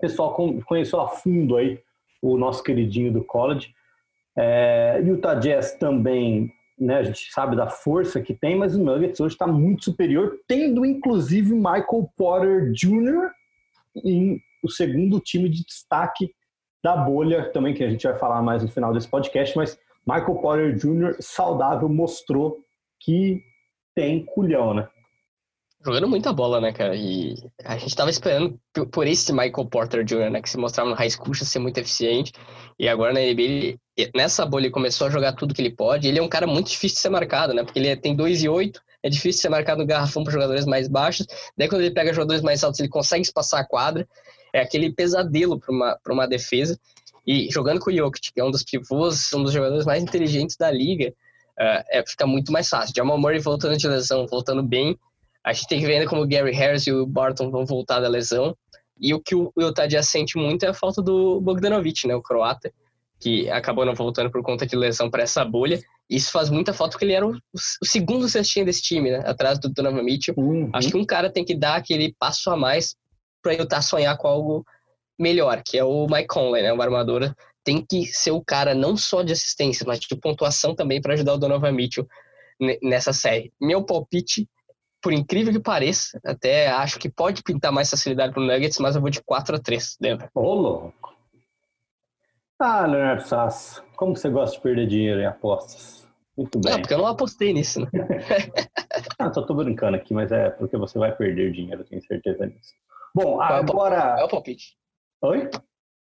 pessoal 0.00 0.34
conheceu 0.64 1.00
a 1.00 1.08
fundo 1.08 1.56
aí 1.58 1.78
o 2.22 2.36
nosso 2.38 2.62
queridinho 2.62 3.12
do 3.12 3.22
college. 3.22 3.74
É, 4.36 5.00
Utah 5.04 5.34
Jazz 5.34 5.74
também, 5.74 6.50
né, 6.80 6.98
a 6.98 7.02
gente 7.02 7.30
sabe 7.30 7.54
da 7.54 7.68
força 7.68 8.22
que 8.22 8.32
tem, 8.32 8.56
mas 8.56 8.74
o 8.74 8.82
Nuggets 8.82 9.20
hoje 9.20 9.34
está 9.34 9.46
muito 9.46 9.84
superior, 9.84 10.38
tendo 10.48 10.84
inclusive 10.84 11.52
Michael 11.52 12.10
Porter 12.16 12.72
Jr. 12.72 13.30
em 14.02 14.40
o 14.62 14.70
segundo 14.70 15.20
time 15.20 15.48
de 15.48 15.64
destaque 15.64 16.32
da 16.82 16.96
bolha, 16.96 17.50
também 17.50 17.74
que 17.74 17.84
a 17.84 17.90
gente 17.90 18.06
vai 18.06 18.18
falar 18.18 18.42
mais 18.42 18.62
no 18.62 18.68
final 18.68 18.92
desse 18.92 19.08
podcast, 19.08 19.56
mas 19.56 19.78
Michael 20.06 20.36
Porter 20.36 20.74
Jr. 20.76 21.16
saudável 21.20 21.88
mostrou 21.88 22.58
que 22.98 23.42
tem 23.94 24.24
culhão, 24.24 24.74
né? 24.74 24.88
Jogando 25.82 26.08
muita 26.08 26.30
bola, 26.30 26.60
né, 26.60 26.72
cara? 26.72 26.94
E 26.94 27.34
a 27.64 27.78
gente 27.78 27.96
tava 27.96 28.10
esperando 28.10 28.60
por 28.92 29.06
esse 29.06 29.32
Michael 29.32 29.66
Porter 29.70 30.04
Jr., 30.04 30.30
né? 30.30 30.42
Que 30.42 30.50
se 30.50 30.58
mostrava 30.58 30.90
no 30.90 30.94
high 30.94 31.08
school 31.08 31.34
ser 31.34 31.58
muito 31.58 31.78
eficiente. 31.78 32.32
E 32.78 32.86
agora 32.86 33.14
na 33.14 33.20
NBA, 33.20 33.42
ele, 33.42 34.10
nessa 34.14 34.44
bolha, 34.44 34.64
ele 34.64 34.72
começou 34.72 35.06
a 35.06 35.10
jogar 35.10 35.32
tudo 35.32 35.54
que 35.54 35.62
ele 35.62 35.74
pode. 35.74 36.06
Ele 36.06 36.18
é 36.18 36.22
um 36.22 36.28
cara 36.28 36.46
muito 36.46 36.68
difícil 36.68 36.96
de 36.96 37.00
ser 37.00 37.08
marcado, 37.08 37.54
né? 37.54 37.64
Porque 37.64 37.78
ele 37.78 37.88
é, 37.88 37.96
tem 37.96 38.14
2 38.14 38.42
e 38.42 38.48
8, 38.48 38.78
é 39.02 39.08
difícil 39.08 39.40
ser 39.40 39.48
marcado 39.48 39.80
no 39.80 39.86
garrafão 39.86 40.22
para 40.22 40.32
jogadores 40.34 40.66
mais 40.66 40.86
baixos. 40.86 41.26
Daí 41.56 41.66
quando 41.66 41.80
ele 41.80 41.94
pega 41.94 42.12
jogadores 42.12 42.42
mais 42.42 42.62
altos, 42.62 42.78
ele 42.78 42.88
consegue 42.90 43.22
espaçar 43.22 43.60
a 43.60 43.64
quadra. 43.64 44.06
É 44.52 44.60
aquele 44.60 44.92
pesadelo 44.92 45.58
para 45.58 45.72
uma, 45.72 45.98
uma 46.08 46.28
defesa. 46.28 46.78
E 47.26 47.48
jogando 47.50 47.80
com 47.80 47.90
o 47.90 47.96
Jokic, 47.96 48.32
que 48.34 48.40
é 48.40 48.44
um 48.44 48.50
dos 48.50 48.62
pivôs, 48.62 49.32
um 49.32 49.42
dos 49.42 49.52
jogadores 49.52 49.86
mais 49.86 50.02
inteligentes 50.02 50.56
da 50.56 50.70
liga, 50.70 51.08
uh, 51.58 51.84
é, 51.90 52.04
fica 52.06 52.26
muito 52.26 52.52
mais 52.52 52.68
fácil. 52.68 52.92
Jamal 52.94 53.18
Murray 53.18 53.38
voltando 53.38 53.76
de 53.76 53.88
lesão, 53.88 54.26
voltando 54.26 54.62
bem, 54.62 54.98
A 55.44 55.52
gente 55.52 55.68
tem 55.68 55.80
que 55.80 55.86
ver 55.86 55.94
ainda 55.94 56.06
como 56.06 56.22
o 56.22 56.28
Gary 56.28 56.52
Harris 56.52 56.86
e 56.86 56.92
o 56.92 57.06
Barton 57.06 57.50
vão 57.50 57.64
voltar 57.64 58.00
da 58.00 58.08
lesão. 58.08 58.56
E 59.00 59.14
o 59.14 59.20
que 59.20 59.34
o 59.34 59.50
Utadia 59.56 60.02
sente 60.02 60.36
muito 60.36 60.64
é 60.64 60.68
a 60.68 60.74
falta 60.74 61.00
do 61.00 61.40
Bogdanovic, 61.40 62.06
né, 62.06 62.14
o 62.14 62.22
croata, 62.22 62.70
que 63.18 63.48
acabou 63.48 63.86
não 63.86 63.94
voltando 63.94 64.30
por 64.30 64.42
conta 64.42 64.66
de 64.66 64.76
lesão 64.76 65.10
para 65.10 65.22
essa 65.22 65.42
bolha. 65.44 65.80
Isso 66.08 66.30
faz 66.30 66.50
muita 66.50 66.74
falta 66.74 66.92
porque 66.92 67.06
ele 67.06 67.14
era 67.14 67.26
o, 67.26 67.32
o 67.32 67.86
segundo 67.86 68.28
cestinho 68.28 68.66
desse 68.66 68.82
time, 68.82 69.10
né, 69.10 69.22
atrás 69.24 69.58
do 69.58 69.70
Donovan 69.70 70.02
Mitchell. 70.02 70.34
Uhum. 70.36 70.70
Acho 70.74 70.90
que 70.90 70.96
um 70.96 71.04
cara 71.04 71.30
tem 71.30 71.44
que 71.44 71.54
dar 71.54 71.76
aquele 71.76 72.14
passo 72.18 72.50
a 72.50 72.56
mais 72.56 72.94
para 73.42 73.54
Utah 73.54 73.80
sonhar 73.80 74.18
com 74.18 74.28
algo 74.28 74.64
melhor, 75.18 75.62
que 75.64 75.78
é 75.78 75.84
o 75.84 76.06
Mike 76.06 76.28
Conley, 76.28 76.62
né, 76.62 76.72
o 76.72 76.82
armador 76.82 77.34
tem 77.64 77.84
que 77.84 78.06
ser 78.06 78.30
o 78.30 78.42
cara 78.42 78.74
não 78.74 78.96
só 78.96 79.22
de 79.22 79.32
assistência, 79.32 79.84
mas 79.86 80.00
de 80.00 80.16
pontuação 80.16 80.74
também 80.74 81.00
para 81.00 81.14
ajudar 81.14 81.34
o 81.34 81.38
Donovan 81.38 81.72
Mitchell 81.72 82.06
nessa 82.82 83.12
série. 83.12 83.52
Meu 83.60 83.84
palpite 83.84 84.48
por 85.02 85.12
incrível 85.12 85.52
que 85.52 85.60
pareça, 85.60 86.20
até 86.24 86.68
acho 86.68 86.98
que 86.98 87.10
pode 87.10 87.42
pintar 87.42 87.72
mais 87.72 87.90
facilidade 87.90 88.32
pro 88.32 88.42
Nuggets, 88.42 88.78
mas 88.78 88.94
eu 88.94 89.00
vou 89.00 89.10
de 89.10 89.22
4 89.22 89.56
a 89.56 89.58
3 89.58 89.96
Denver. 90.00 90.30
Ô, 90.34 90.54
louco. 90.54 91.14
Ah, 92.58 92.86
Leonardo 92.86 93.22
Sass, 93.22 93.82
como 93.96 94.14
você 94.14 94.28
gosta 94.28 94.56
de 94.56 94.62
perder 94.62 94.86
dinheiro 94.86 95.20
em 95.20 95.26
apostas? 95.26 96.06
Muito 96.36 96.60
bem. 96.60 96.72
Não, 96.72 96.80
porque 96.80 96.94
eu 96.94 96.98
não 96.98 97.06
apostei 97.06 97.52
nisso, 97.52 97.80
né? 97.80 97.88
ah, 99.18 99.32
só 99.32 99.42
tô 99.42 99.54
brincando 99.54 99.96
aqui, 99.96 100.12
mas 100.12 100.30
é 100.30 100.50
porque 100.50 100.76
você 100.76 100.98
vai 100.98 101.14
perder 101.14 101.52
dinheiro, 101.52 101.84
tenho 101.84 102.02
certeza 102.02 102.46
disso. 102.46 102.74
Bom, 103.14 103.36
Qual 103.36 103.42
agora... 103.42 104.00
Qual 104.00 104.18
é 104.18 104.24
o 104.24 104.28
palpite? 104.28 104.76
Oi? 105.22 105.50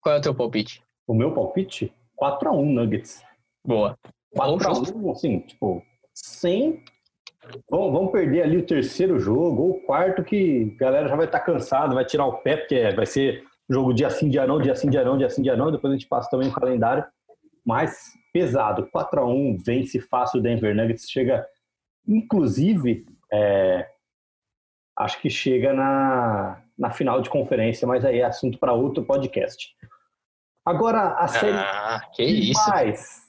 Qual 0.01 0.15
é 0.17 0.19
o 0.19 0.21
teu 0.21 0.35
palpite? 0.35 0.83
O 1.07 1.15
meu 1.15 1.33
palpite? 1.33 1.93
4x1 2.21 2.65
Nuggets. 2.65 3.23
Boa. 3.65 3.97
4x1, 4.37 5.13
assim, 5.13 5.41
tipo, 5.41 5.83
sem 6.13 6.85
Vamos, 7.69 7.93
vamos 7.93 8.13
perder 8.13 8.43
ali 8.43 8.57
o 8.57 8.67
terceiro 8.67 9.19
jogo, 9.19 9.63
ou 9.63 9.71
o 9.71 9.81
quarto, 9.81 10.23
que 10.23 10.75
a 10.77 10.79
galera 10.79 11.09
já 11.09 11.17
vai 11.17 11.27
estar 11.27 11.41
tá 11.41 11.45
cansada, 11.45 11.95
vai 11.95 12.05
tirar 12.05 12.27
o 12.27 12.39
pé, 12.39 12.57
porque 12.57 12.77
é, 12.77 12.95
vai 12.95 13.07
ser 13.07 13.45
jogo 13.69 13.93
dia 13.93 14.11
sim, 14.11 14.29
dia 14.29 14.47
não, 14.47 14.61
dia 14.61 14.75
sim, 14.77 14.89
dia 14.89 15.05
não, 15.05 15.19
dia 15.19 15.29
sim, 15.29 15.43
dia 15.43 15.57
não, 15.57 15.73
depois 15.73 15.93
a 15.93 15.97
gente 15.97 16.09
passa 16.09 16.31
também 16.31 16.49
o 16.49 16.53
calendário. 16.53 17.05
Mas 17.65 18.13
pesado, 18.33 18.89
4 18.91 19.21
a 19.21 19.27
1 19.27 19.59
vence 19.65 20.01
fácil 20.01 20.41
o 20.41 20.43
Denver 20.43 20.75
Nuggets, 20.75 21.11
chega, 21.11 21.47
inclusive, 22.07 23.05
é, 23.33 23.89
acho 24.97 25.21
que 25.21 25.29
chega 25.29 25.73
na, 25.73 26.63
na 26.79 26.91
final 26.91 27.21
de 27.21 27.29
conferência, 27.29 27.87
mas 27.87 28.05
aí 28.05 28.21
é 28.21 28.25
assunto 28.25 28.59
para 28.59 28.73
outro 28.73 29.05
podcast. 29.05 29.75
Agora, 30.65 31.15
a 31.15 31.27
série 31.27 31.57
ah, 31.57 32.01
que, 32.15 32.25
que 32.25 32.51
isso? 32.51 32.71
mais... 32.71 33.23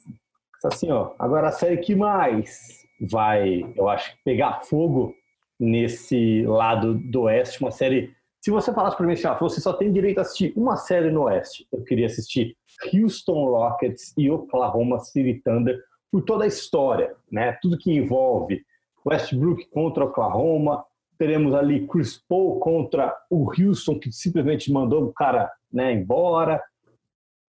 Assim, 0.64 0.90
ó, 0.92 1.14
agora 1.20 1.50
a 1.50 1.52
série 1.52 1.78
que 1.78 1.94
mais 1.94 2.83
vai, 3.10 3.64
eu 3.76 3.88
acho, 3.90 4.16
pegar 4.24 4.62
fogo 4.64 5.14
nesse 5.60 6.44
lado 6.46 6.96
do 6.96 7.24
Oeste, 7.24 7.62
uma 7.62 7.72
série. 7.72 8.14
Se 8.42 8.52
você 8.52 8.74
falasse 8.74 8.98
para 8.98 9.06
mim 9.06 9.14
assim, 9.14 9.28
ah, 9.28 9.34
você 9.36 9.62
só 9.62 9.74
tem 9.74 9.92
direito 9.92 10.20
a 10.20 10.22
assistir 10.22 10.54
uma 10.56 10.76
série 10.76 11.12
no 11.12 11.24
Oeste, 11.24 11.68
eu 11.72 11.84
queria 11.84 12.08
assistir 12.08 12.58
Houston 12.94 13.46
Rockets 13.46 14.14
e 14.18 14.30
Oklahoma 14.30 15.00
City 15.00 15.42
Thunder 15.44 15.80
por 16.12 16.22
toda 16.24 16.44
a 16.44 16.48
história, 16.48 17.16
né? 17.32 17.58
Tudo 17.62 17.78
que 17.78 17.92
envolve 17.92 18.64
Westbrook 19.06 19.66
contra 19.70 20.06
Oklahoma, 20.06 20.86
teremos 21.18 21.54
ali 21.54 21.88
Chris 21.88 22.18
Paul 22.28 22.60
contra 22.60 23.16
o 23.30 23.50
Houston 23.50 24.00
que 24.00 24.12
simplesmente 24.12 24.72
mandou 24.72 25.06
o 25.06 25.14
cara, 25.14 25.52
né, 25.72 25.94
embora. 25.94 26.62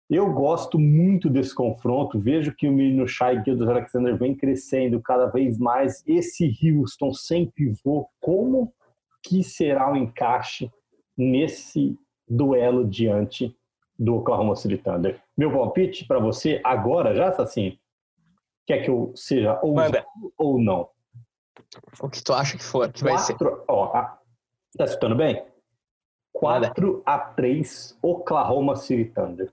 Eu 0.10 0.32
gosto 0.32 0.78
muito 0.78 1.30
desse 1.30 1.54
confronto. 1.54 2.20
Vejo 2.20 2.56
que 2.56 2.68
o 2.68 2.72
menino 2.72 3.08
Shai 3.08 3.44
Gildas 3.44 3.68
Alexander 3.68 4.16
vem 4.18 4.36
crescendo 4.36 5.02
cada 5.02 5.26
vez 5.28 5.58
mais. 5.58 6.04
Esse 6.06 6.52
Houston 6.64 7.12
sem 7.12 7.50
pivô, 7.50 8.08
como 8.20 8.72
que 9.24 9.44
será 9.44 9.92
o 9.92 9.96
encaixe 9.96 10.72
nesse 11.18 11.98
duelo 12.28 12.88
diante 12.88 13.56
do 13.98 14.18
Oklahoma 14.18 14.56
City 14.56 14.78
Thunder? 14.78 15.20
Meu 15.36 15.52
palpite 15.52 16.06
para 16.06 16.20
você 16.20 16.62
agora, 16.64 17.16
já 17.16 17.30
está 17.30 17.42
assim, 17.42 17.80
quer 18.68 18.84
que 18.84 18.90
eu 18.90 19.12
seja 19.16 19.60
ou, 19.64 19.76
ou 20.38 20.62
não? 20.62 20.88
O 22.00 22.10
que 22.10 22.24
tu 22.24 22.32
acha 22.32 22.58
que 22.58 22.64
for, 22.64 22.92
que 22.92 23.04
vai 23.04 23.18
ser? 23.18 23.36
Ó, 23.68 23.88
tá 23.88 24.86
escutando 24.86 25.16
bem? 25.16 25.44
4 26.34 27.02
a 27.06 27.18
3 27.18 27.98
Oklahoma 28.02 28.76
City 28.76 29.06
Thunder. 29.06 29.52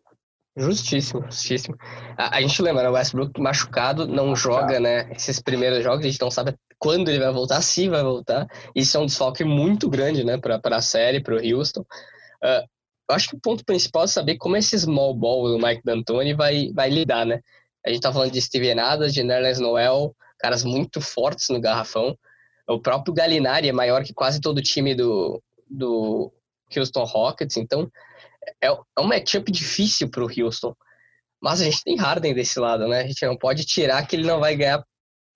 Justíssimo, 0.57 1.23
justíssimo. 1.23 1.77
A, 2.17 2.37
a 2.37 2.41
gente 2.41 2.61
lembra, 2.61 2.83
né, 2.83 2.89
o 2.91 2.93
Westbrook 2.93 3.41
machucado, 3.41 4.07
não 4.07 4.29
machucado. 4.29 4.61
joga, 4.61 4.81
né? 4.81 5.11
Esses 5.13 5.41
primeiros 5.41 5.83
jogos, 5.83 6.05
a 6.05 6.09
gente 6.09 6.21
não 6.21 6.31
sabe 6.31 6.55
quando 6.79 7.09
ele 7.09 7.19
vai 7.19 7.33
voltar, 7.33 7.63
se 7.63 7.89
vai 7.89 8.03
voltar. 8.03 8.47
Isso 8.75 8.97
é 8.97 9.01
um 9.01 9.07
desfalque 9.07 9.45
muito 9.45 9.89
grande, 9.89 10.25
né, 10.25 10.37
para 10.37 10.61
a 10.65 10.83
série, 10.83 11.23
para 11.23 11.35
o 11.35 11.39
Houston. 11.39 11.81
Uh, 11.81 12.67
eu 13.09 13.15
acho 13.15 13.29
que 13.29 13.37
o 13.37 13.41
ponto 13.41 13.65
principal 13.65 14.05
é 14.05 14.07
saber 14.07 14.37
como 14.37 14.57
esse 14.57 14.79
small 14.79 15.15
ball 15.15 15.49
do 15.49 15.59
Mike 15.59 15.83
D'Antoni 15.85 16.35
vai, 16.35 16.71
vai 16.75 16.91
lidar, 16.91 17.25
né? 17.25 17.41
A 17.85 17.91
gente 17.91 18.01
tá 18.01 18.13
falando 18.13 18.31
de 18.31 18.41
Steven 18.41 18.79
Adams, 18.79 19.13
de 19.13 19.23
Nerlens 19.23 19.59
Noel, 19.59 20.15
caras 20.39 20.65
muito 20.65 21.01
fortes 21.01 21.49
no 21.49 21.61
garrafão. 21.61 22.17
O 22.69 22.81
próprio 22.81 23.13
Galinari 23.13 23.69
é 23.69 23.73
maior 23.73 24.05
que 24.05 24.15
quase 24.15 24.41
todo 24.41 24.59
o 24.59 24.63
time 24.63 24.95
do, 24.95 25.43
do 25.69 26.33
Houston 26.75 27.05
Rockets, 27.05 27.57
então 27.57 27.91
é, 28.63 28.69
é 28.69 29.01
um 29.01 29.07
matchup 29.07 29.51
difícil 29.51 30.11
para 30.11 30.25
o 30.25 30.29
Houston. 30.29 30.75
Mas 31.41 31.61
a 31.61 31.65
gente 31.65 31.83
tem 31.83 31.97
Harden 31.97 32.35
desse 32.35 32.59
lado, 32.61 32.87
né? 32.87 33.01
A 33.01 33.07
gente 33.07 33.27
não 33.27 33.37
pode 33.37 33.65
tirar 33.65 34.07
que 34.07 34.15
ele 34.15 34.27
não 34.27 34.39
vai 34.39 34.57
ganhar 34.57 34.85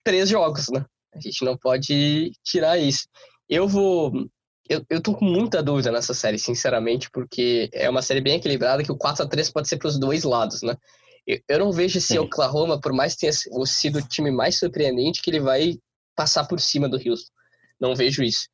três 0.03 0.29
jogos, 0.29 0.69
né? 0.69 0.85
A 1.13 1.19
gente 1.19 1.43
não 1.43 1.57
pode 1.57 2.31
tirar 2.43 2.77
isso. 2.77 3.07
Eu 3.49 3.67
vou. 3.67 4.13
Eu, 4.69 4.85
eu 4.89 5.01
tô 5.01 5.13
com 5.13 5.25
muita 5.25 5.63
dúvida 5.63 5.91
nessa 5.91 6.13
série, 6.13 6.37
sinceramente, 6.37 7.09
porque 7.11 7.69
é 7.73 7.89
uma 7.89 8.01
série 8.01 8.21
bem 8.21 8.35
equilibrada 8.35 8.83
que 8.83 8.91
o 8.91 8.97
4 8.97 9.23
a 9.23 9.27
3 9.27 9.51
pode 9.51 9.67
ser 9.67 9.77
para 9.77 9.87
os 9.87 9.99
dois 9.99 10.23
lados, 10.23 10.61
né? 10.61 10.75
Eu, 11.25 11.39
eu 11.47 11.59
não 11.59 11.71
vejo 11.71 11.97
esse 11.97 12.17
Oklahoma, 12.17 12.79
por 12.79 12.93
mais 12.93 13.13
que 13.13 13.21
tenha 13.21 13.33
sido 13.65 13.99
o 13.99 14.07
time 14.07 14.31
mais 14.31 14.59
surpreendente, 14.59 15.21
que 15.21 15.29
ele 15.29 15.39
vai 15.39 15.77
passar 16.15 16.45
por 16.45 16.59
cima 16.59 16.87
do 16.87 16.97
Houston. 16.97 17.31
Não 17.79 17.95
vejo 17.95 18.23
isso. 18.23 18.47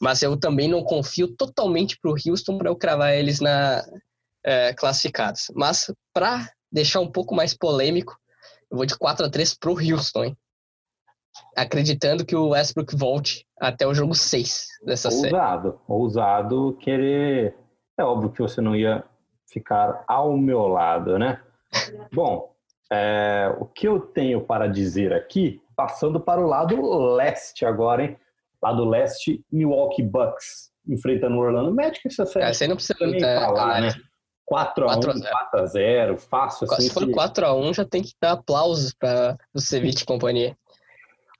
Mas 0.00 0.22
eu 0.22 0.36
também 0.36 0.68
não 0.68 0.84
confio 0.84 1.28
totalmente 1.34 1.98
para 2.00 2.10
o 2.10 2.14
Houston 2.14 2.58
para 2.58 2.68
eu 2.68 2.76
cravar 2.76 3.14
eles 3.14 3.40
na 3.40 3.82
é, 4.44 4.72
classificados. 4.74 5.50
Mas 5.54 5.92
para 6.12 6.48
deixar 6.70 7.00
um 7.00 7.10
pouco 7.10 7.34
mais 7.34 7.56
polêmico, 7.56 8.16
eu 8.70 8.76
vou 8.76 8.86
de 8.86 8.96
4 8.96 9.26
a 9.26 9.30
3 9.30 9.56
para 9.58 9.70
o 9.70 9.78
Houston, 9.78 10.24
hein? 10.24 10.36
Acreditando 11.56 12.24
que 12.24 12.34
o 12.34 12.50
Westbrook 12.50 12.96
volte 12.96 13.46
até 13.60 13.86
o 13.86 13.94
jogo 13.94 14.14
6 14.14 14.68
dessa 14.84 15.08
ousado, 15.08 15.22
série. 15.22 15.34
Ousado, 15.34 15.80
ousado 15.86 16.78
querer. 16.80 17.56
É 17.98 18.04
óbvio 18.04 18.30
que 18.30 18.40
você 18.40 18.60
não 18.60 18.74
ia 18.74 19.04
ficar 19.46 20.04
ao 20.06 20.36
meu 20.36 20.66
lado, 20.66 21.18
né? 21.18 21.40
Bom, 22.12 22.54
é, 22.90 23.54
o 23.58 23.66
que 23.66 23.88
eu 23.88 24.00
tenho 24.00 24.44
para 24.44 24.68
dizer 24.68 25.12
aqui, 25.12 25.62
passando 25.74 26.20
para 26.20 26.40
o 26.40 26.46
lado 26.46 27.14
leste 27.14 27.64
agora, 27.64 28.04
hein? 28.04 28.16
Lá 28.62 28.72
do 28.72 28.84
leste, 28.84 29.44
Milwaukee 29.50 30.02
Bucks 30.02 30.70
enfrentando 30.88 31.36
o 31.36 31.40
Orlando 31.40 31.74
Magic. 31.74 32.06
Essa 32.06 32.24
série 32.24 32.44
Essa 32.44 32.64
aí 32.64 32.68
não 32.68 32.76
precisa 32.76 32.98
nem 33.00 33.20
falar, 33.20 33.80
né? 33.80 33.88
4x1, 34.50 35.22
4x0, 35.52 36.18
fácil 36.18 36.66
assim. 36.70 36.82
Se 36.82 36.94
for 36.94 37.02
4x1, 37.04 37.74
já 37.74 37.84
tem 37.84 38.02
que 38.02 38.12
dar 38.20 38.32
aplausos 38.32 38.94
para 38.94 39.36
o 39.52 39.60
Ceviche 39.60 40.02
e 40.02 40.06
companhia. 40.06 40.56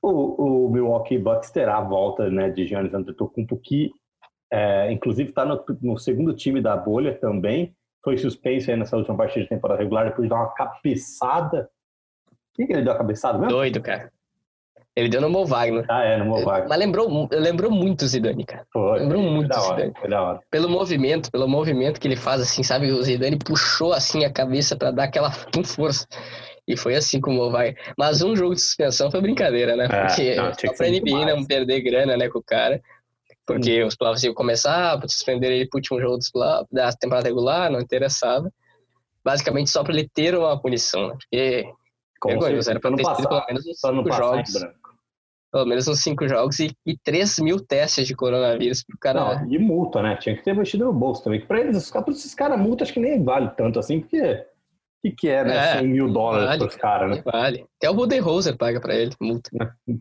O, 0.03 0.67
o, 0.67 0.71
Milwaukee 0.71 1.19
Bucks 1.19 1.51
terá 1.51 1.79
a 1.79 1.81
volta 1.81 2.29
né, 2.29 2.51
de 2.51 2.67
Giannis 2.67 2.93
Antetokounmpo, 2.93 3.57
que 3.59 3.93
é, 4.53 4.91
inclusive 4.93 5.31
está 5.31 5.45
no, 5.45 5.65
no, 5.81 5.99
segundo 5.99 6.35
time 6.35 6.61
da 6.61 6.77
bolha 6.77 7.17
também. 7.19 7.75
Foi 8.05 8.19
suspenso 8.19 8.71
aí 8.71 8.77
nessa 8.77 8.97
última 8.97 9.17
partida 9.17 9.43
de 9.43 9.49
temporada 9.49 9.81
regular 9.81 10.07
depois 10.07 10.25
de 10.25 10.31
dar 10.31 10.37
uma 10.37 10.55
cabeçada. 10.55 11.71
Quem 12.55 12.67
que 12.67 12.73
ele 12.73 12.83
deu 12.83 12.93
a 12.93 12.99
cabeçada 12.99 13.39
mesmo? 13.39 13.53
Doido, 13.53 13.81
cara. 13.81 14.13
Ele 14.97 15.11
deu 15.11 15.21
no 15.21 15.29
Mo 15.29 15.45
Wagner. 15.45 15.85
Ah, 15.91 16.03
é, 16.03 16.17
no 16.17 16.25
Mo 16.25 16.43
Wagner. 16.43 16.69
Mas 16.71 16.79
lembrou, 16.79 17.29
lembrou 17.31 17.71
muito 17.71 18.03
o 18.03 18.09
Zidane, 18.09 18.47
cara. 18.47 18.67
Foi, 18.73 18.99
lembrou 18.99 19.23
foi, 19.23 19.31
muito 19.31 19.55
o 19.55 19.61
Zidane. 19.61 19.93
Foi 20.01 20.09
da 20.09 20.23
hora. 20.23 20.41
Pelo 20.51 20.71
movimento, 20.71 21.31
pelo 21.31 21.47
movimento 21.47 22.01
que 22.01 22.09
ele 22.09 22.17
faz, 22.17 22.41
assim, 22.41 22.63
sabe? 22.63 22.91
O 22.91 23.03
Zidane 23.03 23.39
puxou, 23.39 23.93
assim, 23.93 24.25
a 24.25 24.33
cabeça 24.33 24.75
para 24.75 24.91
dar 24.91 25.05
aquela 25.05 25.31
com 25.55 25.63
força. 25.63 26.07
E 26.67 26.79
foi 26.79 26.97
assim 26.97 27.21
com 27.21 27.31
o 27.31 27.35
Mo 27.35 27.51
Wagner. 27.51 27.77
Mas 27.97 28.23
um 28.23 28.35
jogo 28.35 28.55
de 28.55 28.61
suspensão 28.63 29.11
foi 29.11 29.21
brincadeira, 29.21 29.77
né? 29.77 29.85
É, 29.85 30.07
Porque 30.07 30.35
não, 30.35 30.53
só 30.55 30.73
pra 30.73 30.89
NBA 30.89 31.27
não 31.27 31.45
perder 31.45 31.83
grana, 31.83 32.17
né, 32.17 32.31
com 32.31 32.39
o 32.39 32.43
cara. 32.43 32.81
Porque 33.47 33.85
hum. 33.85 33.87
os 33.87 33.95
playoffs 33.95 34.25
iam 34.25 34.35
começar, 34.35 34.99
suspender 35.03 35.53
ele 35.53 35.69
pro 35.69 35.77
último 35.77 36.01
jogo 36.01 36.19
da 36.73 36.91
temporada 36.93 37.29
regular, 37.29 37.71
não 37.71 37.81
interessava. 37.81 38.51
Basicamente 39.23 39.69
só 39.69 39.85
pra 39.85 39.93
ele 39.93 40.09
ter 40.09 40.35
uma 40.35 40.59
punição, 40.59 41.09
né? 41.09 41.15
Porque... 41.15 41.69
Vergonhoso, 42.25 42.71
era 42.71 42.81
pra 42.81 42.91
ter 42.97 43.05
sido 43.05 43.29
pelo 43.29 43.47
menos 43.47 43.67
uns 43.67 43.79
cinco 43.79 44.13
jogos 44.13 44.53
pelo 45.53 45.67
menos 45.67 45.89
uns 45.89 46.03
cinco 46.03 46.29
jogos 46.29 46.59
e, 46.59 46.71
e 46.85 46.97
3 46.99 47.39
mil 47.41 47.61
testes 47.61 48.07
de 48.07 48.15
coronavírus 48.15 48.85
pro 48.85 48.99
cara. 48.99 49.41
Não, 49.41 49.53
e 49.53 49.59
multa, 49.59 50.03
né? 50.03 50.17
Tinha 50.17 50.37
que 50.37 50.43
ter 50.43 50.55
mexido 50.55 50.85
no 50.85 50.93
bolso 50.93 51.25
também. 51.25 51.45
Pra 51.45 51.61
eles, 51.61 51.91
todos 51.91 52.19
esses 52.19 52.35
caras, 52.35 52.59
multa 52.59 52.85
acho 52.85 52.93
que 52.93 53.01
nem 53.01 53.23
vale 53.23 53.51
tanto 53.57 53.79
assim, 53.79 54.01
porque. 54.01 54.21
O 54.23 55.09
que, 55.09 55.13
que 55.13 55.29
é, 55.29 55.45
né? 55.45 55.57
É, 55.57 55.79
100 55.79 55.89
mil 55.89 56.13
dólares 56.13 56.47
vale, 56.47 56.59
pros 56.59 56.77
caras, 56.77 57.11
né? 57.11 57.23
Vale. 57.25 57.67
Até 57.77 57.91
o 57.91 57.95
Budenholzer 57.95 58.57
paga 58.57 58.81
pra 58.81 58.95
ele, 58.95 59.13
multa. 59.21 59.51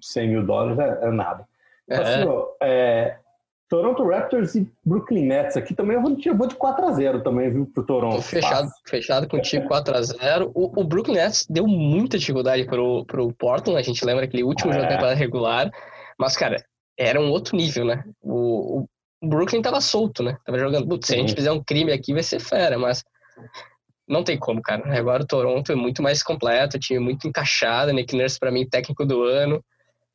100 0.02 0.30
mil 0.30 0.46
dólares 0.46 0.80
é, 0.80 1.08
é 1.08 1.12
nada. 1.12 1.46
É. 1.90 1.96
Assim, 1.96 2.28
ó, 2.28 2.48
é, 2.62 3.20
Toronto 3.68 4.08
Raptors 4.08 4.54
e 4.56 4.70
Brooklyn 4.86 5.26
Nets 5.26 5.58
aqui 5.58 5.74
também 5.74 5.96
eu 5.96 6.02
vou, 6.02 6.16
eu 6.24 6.38
vou 6.38 6.48
de 6.48 6.56
4x0 6.56 7.24
também, 7.24 7.52
viu, 7.52 7.66
pro 7.66 7.84
Toronto. 7.84 8.22
Fechado, 8.22 8.70
fechado 8.86 9.28
contigo 9.28 9.68
4x0. 9.68 10.52
O, 10.54 10.82
o 10.82 10.84
Brooklyn 10.84 11.16
Nets 11.16 11.48
deu 11.50 11.66
muita 11.66 12.18
dificuldade 12.18 12.66
pro, 12.66 13.04
pro 13.06 13.34
Portland, 13.34 13.80
a 13.80 13.84
gente 13.84 14.06
lembra 14.06 14.26
aquele 14.26 14.44
último 14.44 14.72
é. 14.72 14.74
jogo 14.74 14.86
da 14.86 14.92
temporada 14.92 15.16
regular, 15.16 15.72
mas, 16.20 16.38
cara, 16.38 16.64
era 16.98 17.20
um 17.20 17.30
outro 17.32 17.58
nível, 17.58 17.86
né? 17.86 18.04
O, 18.22 18.86
o 19.22 19.28
Brooklyn 19.28 19.62
tava 19.62 19.82
solto, 19.82 20.22
né? 20.22 20.38
Tava 20.46 20.60
jogando, 20.60 20.88
putz, 20.88 21.08
se 21.08 21.16
a 21.16 21.18
gente 21.18 21.34
fizer 21.34 21.52
um 21.52 21.64
crime 21.64 21.92
aqui 21.92 22.14
vai 22.14 22.24
ser 22.24 22.40
fera, 22.40 22.78
mas 22.78 23.04
não 24.08 24.24
tem 24.24 24.38
como, 24.38 24.62
cara. 24.62 24.98
Agora 24.98 25.24
o 25.24 25.28
Toronto 25.28 25.72
é 25.72 25.76
muito 25.76 26.04
mais 26.04 26.22
completo, 26.22 26.78
time 26.78 27.00
muito 27.00 27.28
encaixado. 27.28 27.92
Nick 27.92 28.16
Nurse, 28.16 28.40
para 28.40 28.52
mim, 28.52 28.68
técnico 28.70 29.06
do 29.06 29.24
ano. 29.24 29.64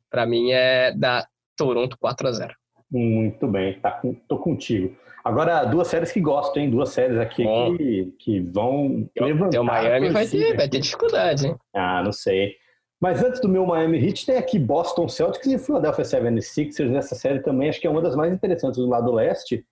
Para 0.09 0.25
mim, 0.25 0.53
é 0.53 0.93
da 0.93 1.27
Toronto 1.57 1.97
4 1.99 2.29
a 2.29 2.33
0 2.33 2.60
Muito 2.91 3.47
bem, 3.47 3.79
tá 3.81 3.93
com, 3.93 4.15
tô 4.15 4.39
contigo. 4.39 4.97
Agora, 5.25 5.65
duas 5.65 5.89
séries 5.89 6.11
que 6.11 6.21
gosto, 6.21 6.59
hein? 6.59 6.71
Duas 6.71 6.91
séries 6.91 7.19
aqui 7.19 7.45
que, 7.77 8.15
que 8.19 8.41
vão. 8.41 9.09
Levantar 9.21 9.61
o 9.61 9.65
Miami 9.65 10.11
vai 10.11 10.27
ter, 10.27 10.57
vai 10.57 10.69
ter 10.69 10.81
dificuldade, 10.81 11.47
hein? 11.47 11.57
Ah, 11.75 12.03
não 12.03 12.13
sei. 12.13 12.55
Mas 13.01 13.23
antes 13.23 13.41
do 13.41 13.49
meu 13.49 13.65
Miami 13.65 13.99
Heat, 14.05 14.27
tem 14.27 14.37
aqui 14.37 14.59
Boston 14.59 15.09
Celtics 15.09 15.47
e 15.47 15.59
Philadelphia 15.59 16.05
76ers 16.05 16.91
nessa 16.91 17.15
série 17.15 17.41
também. 17.41 17.69
Acho 17.69 17.81
que 17.81 17.87
é 17.87 17.91
uma 17.91 18.03
das 18.03 18.15
mais 18.15 18.33
interessantes 18.33 18.79
do 18.79 18.89
lado 18.89 19.13
leste, 19.13 19.65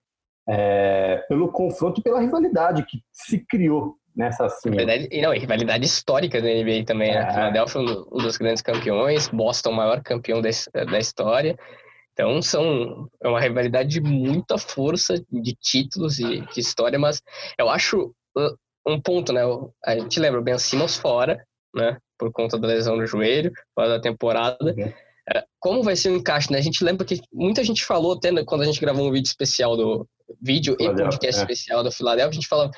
é, 0.47 1.23
pelo 1.27 1.51
confronto 1.51 1.99
e 1.99 2.03
pela 2.03 2.19
rivalidade 2.19 2.83
que 2.85 2.99
se 3.11 3.45
criou 3.45 3.95
nessa 4.15 4.45
assim. 4.45 4.71
Rivalidade, 4.71 5.21
não, 5.21 5.31
rivalidade 5.31 5.85
histórica 5.85 6.41
da 6.41 6.47
NBA 6.47 6.85
também, 6.85 7.11
né? 7.11 7.27
é. 7.29 7.33
Philadelphia 7.33 7.81
um 7.81 8.17
dos 8.17 8.37
grandes 8.37 8.63
campeões, 8.63 9.29
Boston 9.29 9.69
o 9.69 9.75
maior 9.75 10.01
campeão 10.01 10.41
da, 10.41 10.49
da 10.85 10.97
história. 10.97 11.55
Então 12.19 12.41
são 12.41 13.09
é 13.23 13.29
uma 13.29 13.39
rivalidade 13.39 13.87
de 13.87 14.01
muita 14.01 14.57
força, 14.57 15.23
de 15.31 15.55
títulos 15.55 16.19
e 16.19 16.41
de 16.41 16.59
história, 16.59 16.99
mas 16.99 17.21
eu 17.57 17.69
acho 17.69 18.13
uh, 18.37 18.57
um 18.85 18.99
ponto, 18.99 19.31
né? 19.31 19.41
A 19.85 19.97
gente 19.97 20.19
lembra 20.19 20.41
o 20.41 20.43
Ben 20.43 20.59
Simmons 20.59 20.97
fora, 20.97 21.41
né? 21.73 21.97
Por 22.17 22.29
conta 22.33 22.59
da 22.59 22.67
lesão 22.67 22.97
no 22.97 23.05
joelho, 23.07 23.53
fora 23.73 23.87
da 23.87 24.01
temporada. 24.01 24.75
Uhum. 24.77 24.91
É, 25.33 25.45
como 25.61 25.81
vai 25.81 25.95
ser 25.95 26.09
o 26.09 26.17
encaixe, 26.17 26.51
né? 26.51 26.57
A 26.57 26.61
gente 26.61 26.83
lembra 26.83 27.05
que 27.05 27.21
muita 27.31 27.63
gente 27.63 27.85
falou 27.85 28.13
até 28.13 28.43
quando 28.43 28.63
a 28.63 28.65
gente 28.65 28.81
gravou 28.81 29.07
um 29.07 29.11
vídeo 29.11 29.27
especial 29.27 29.77
do 29.77 30.05
vídeo 30.41 30.75
e 30.77 30.93
podcast 30.93 31.39
é. 31.39 31.43
especial 31.43 31.83
do 31.83 31.91
Philadelphia, 31.91 32.31
a 32.31 32.33
gente 32.33 32.49
falava 32.49 32.71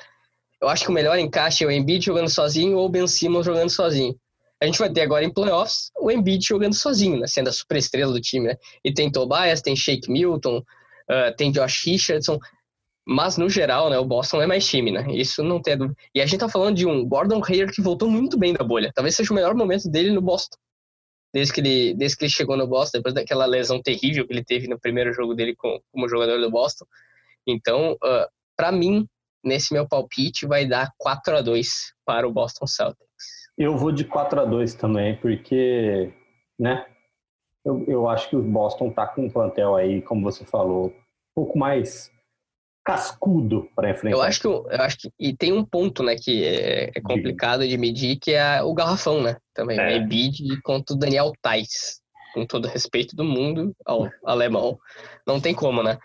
eu 0.62 0.68
acho 0.68 0.84
que 0.84 0.90
o 0.90 0.94
melhor 0.94 1.18
encaixe 1.18 1.64
é 1.64 1.66
o 1.66 1.70
Embiid 1.72 2.06
jogando 2.06 2.28
sozinho 2.28 2.78
ou 2.78 2.86
o 2.86 2.88
Ben 2.88 3.04
Simmons 3.08 3.44
jogando 3.44 3.68
sozinho. 3.68 4.14
A 4.62 4.66
gente 4.66 4.78
vai 4.78 4.92
ter 4.92 5.00
agora 5.00 5.24
em 5.24 5.32
playoffs 5.32 5.90
o 5.98 6.08
Embiid 6.08 6.46
jogando 6.46 6.74
sozinho, 6.74 7.18
né? 7.18 7.26
Sendo 7.26 7.48
a 7.48 7.52
superestrela 7.52 8.12
do 8.12 8.20
time, 8.20 8.46
né? 8.46 8.56
E 8.84 8.94
tem 8.94 9.10
Tobias, 9.10 9.60
tem 9.60 9.74
Shake 9.74 10.08
Milton, 10.08 10.58
uh, 10.58 11.36
tem 11.36 11.50
Josh 11.50 11.84
Richardson. 11.84 12.38
Mas, 13.04 13.36
no 13.36 13.48
geral, 13.48 13.90
né, 13.90 13.98
o 13.98 14.04
Boston 14.04 14.40
é 14.40 14.46
mais 14.46 14.64
time, 14.64 14.92
né? 14.92 15.04
Isso 15.10 15.42
não 15.42 15.60
tem 15.60 15.76
dúvida. 15.76 15.96
E 16.14 16.20
a 16.20 16.26
gente 16.26 16.38
tá 16.38 16.48
falando 16.48 16.76
de 16.76 16.86
um 16.86 17.04
Gordon 17.04 17.42
Hayward 17.44 17.74
que 17.74 17.82
voltou 17.82 18.08
muito 18.08 18.38
bem 18.38 18.52
da 18.52 18.62
bolha. 18.62 18.92
Talvez 18.94 19.16
seja 19.16 19.32
o 19.32 19.34
melhor 19.34 19.52
momento 19.56 19.90
dele 19.90 20.12
no 20.12 20.22
Boston. 20.22 20.56
Desde 21.34 21.52
que 21.52 21.60
ele, 21.60 21.94
desde 21.94 22.16
que 22.16 22.24
ele 22.26 22.32
chegou 22.32 22.56
no 22.56 22.68
Boston, 22.68 22.98
depois 22.98 23.14
daquela 23.14 23.46
lesão 23.46 23.82
terrível 23.82 24.24
que 24.24 24.32
ele 24.32 24.44
teve 24.44 24.68
no 24.68 24.78
primeiro 24.78 25.12
jogo 25.12 25.34
dele 25.34 25.56
com, 25.56 25.80
como 25.90 26.08
jogador 26.08 26.40
do 26.40 26.48
Boston. 26.48 26.84
Então, 27.44 27.94
uh, 27.94 28.28
para 28.56 28.70
mim, 28.70 29.08
nesse 29.42 29.74
meu 29.74 29.88
palpite, 29.88 30.46
vai 30.46 30.64
dar 30.64 30.92
4 30.98 31.38
a 31.38 31.42
2 31.42 31.68
para 32.04 32.28
o 32.28 32.32
Boston 32.32 32.68
Celtics. 32.68 33.11
Eu 33.56 33.76
vou 33.76 33.92
de 33.92 34.04
4 34.04 34.40
a 34.40 34.44
2 34.44 34.74
também, 34.74 35.16
porque, 35.16 36.12
né? 36.58 36.86
Eu, 37.64 37.84
eu 37.86 38.08
acho 38.08 38.28
que 38.28 38.36
o 38.36 38.42
Boston 38.42 38.90
tá 38.90 39.06
com 39.06 39.26
um 39.26 39.30
plantel 39.30 39.76
aí, 39.76 40.02
como 40.02 40.22
você 40.22 40.44
falou, 40.44 40.86
um 40.86 40.92
pouco 41.34 41.58
mais 41.58 42.10
cascudo 42.84 43.68
para 43.76 43.90
enfrentar. 43.90 44.16
Eu 44.16 44.22
acho 44.22 44.40
que 44.40 44.46
eu 44.46 44.66
acho 44.70 44.98
que 44.98 45.10
e 45.18 45.36
tem 45.36 45.52
um 45.52 45.64
ponto, 45.64 46.02
né, 46.02 46.16
que 46.16 46.44
é, 46.44 46.90
é 46.94 47.00
complicado 47.00 47.66
de 47.66 47.78
medir, 47.78 48.18
que 48.18 48.32
é 48.32 48.62
o 48.62 48.74
garrafão, 48.74 49.22
né? 49.22 49.36
Também 49.54 49.78
é. 49.78 49.86
o 49.86 49.90
Embiid 50.02 50.60
contra 50.62 50.94
o 50.94 50.98
Daniel 50.98 51.32
Tais, 51.40 52.00
com 52.34 52.44
todo 52.44 52.66
respeito 52.66 53.14
do 53.14 53.24
mundo 53.24 53.72
ao 53.86 54.10
alemão, 54.26 54.76
não 55.26 55.40
tem 55.40 55.54
como, 55.54 55.82
né? 55.82 55.98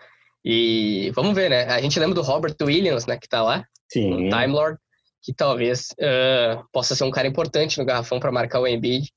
E 0.44 1.10
vamos 1.14 1.34
ver, 1.34 1.50
né? 1.50 1.64
A 1.64 1.80
gente 1.80 1.98
lembra 1.98 2.14
do 2.14 2.22
Robert 2.22 2.54
Williams, 2.62 3.06
né, 3.06 3.18
que 3.18 3.28
tá 3.28 3.42
lá, 3.42 3.64
Sim. 3.90 4.28
Time 4.28 4.46
Lord, 4.46 4.78
que 5.22 5.32
talvez 5.34 5.88
uh, 5.92 6.64
possa 6.72 6.94
ser 6.94 7.04
um 7.04 7.10
cara 7.10 7.28
importante 7.28 7.78
no 7.78 7.84
garrafão 7.84 8.20
para 8.20 8.32
marcar 8.32 8.60
o 8.60 8.66
Embiid. 8.66 9.10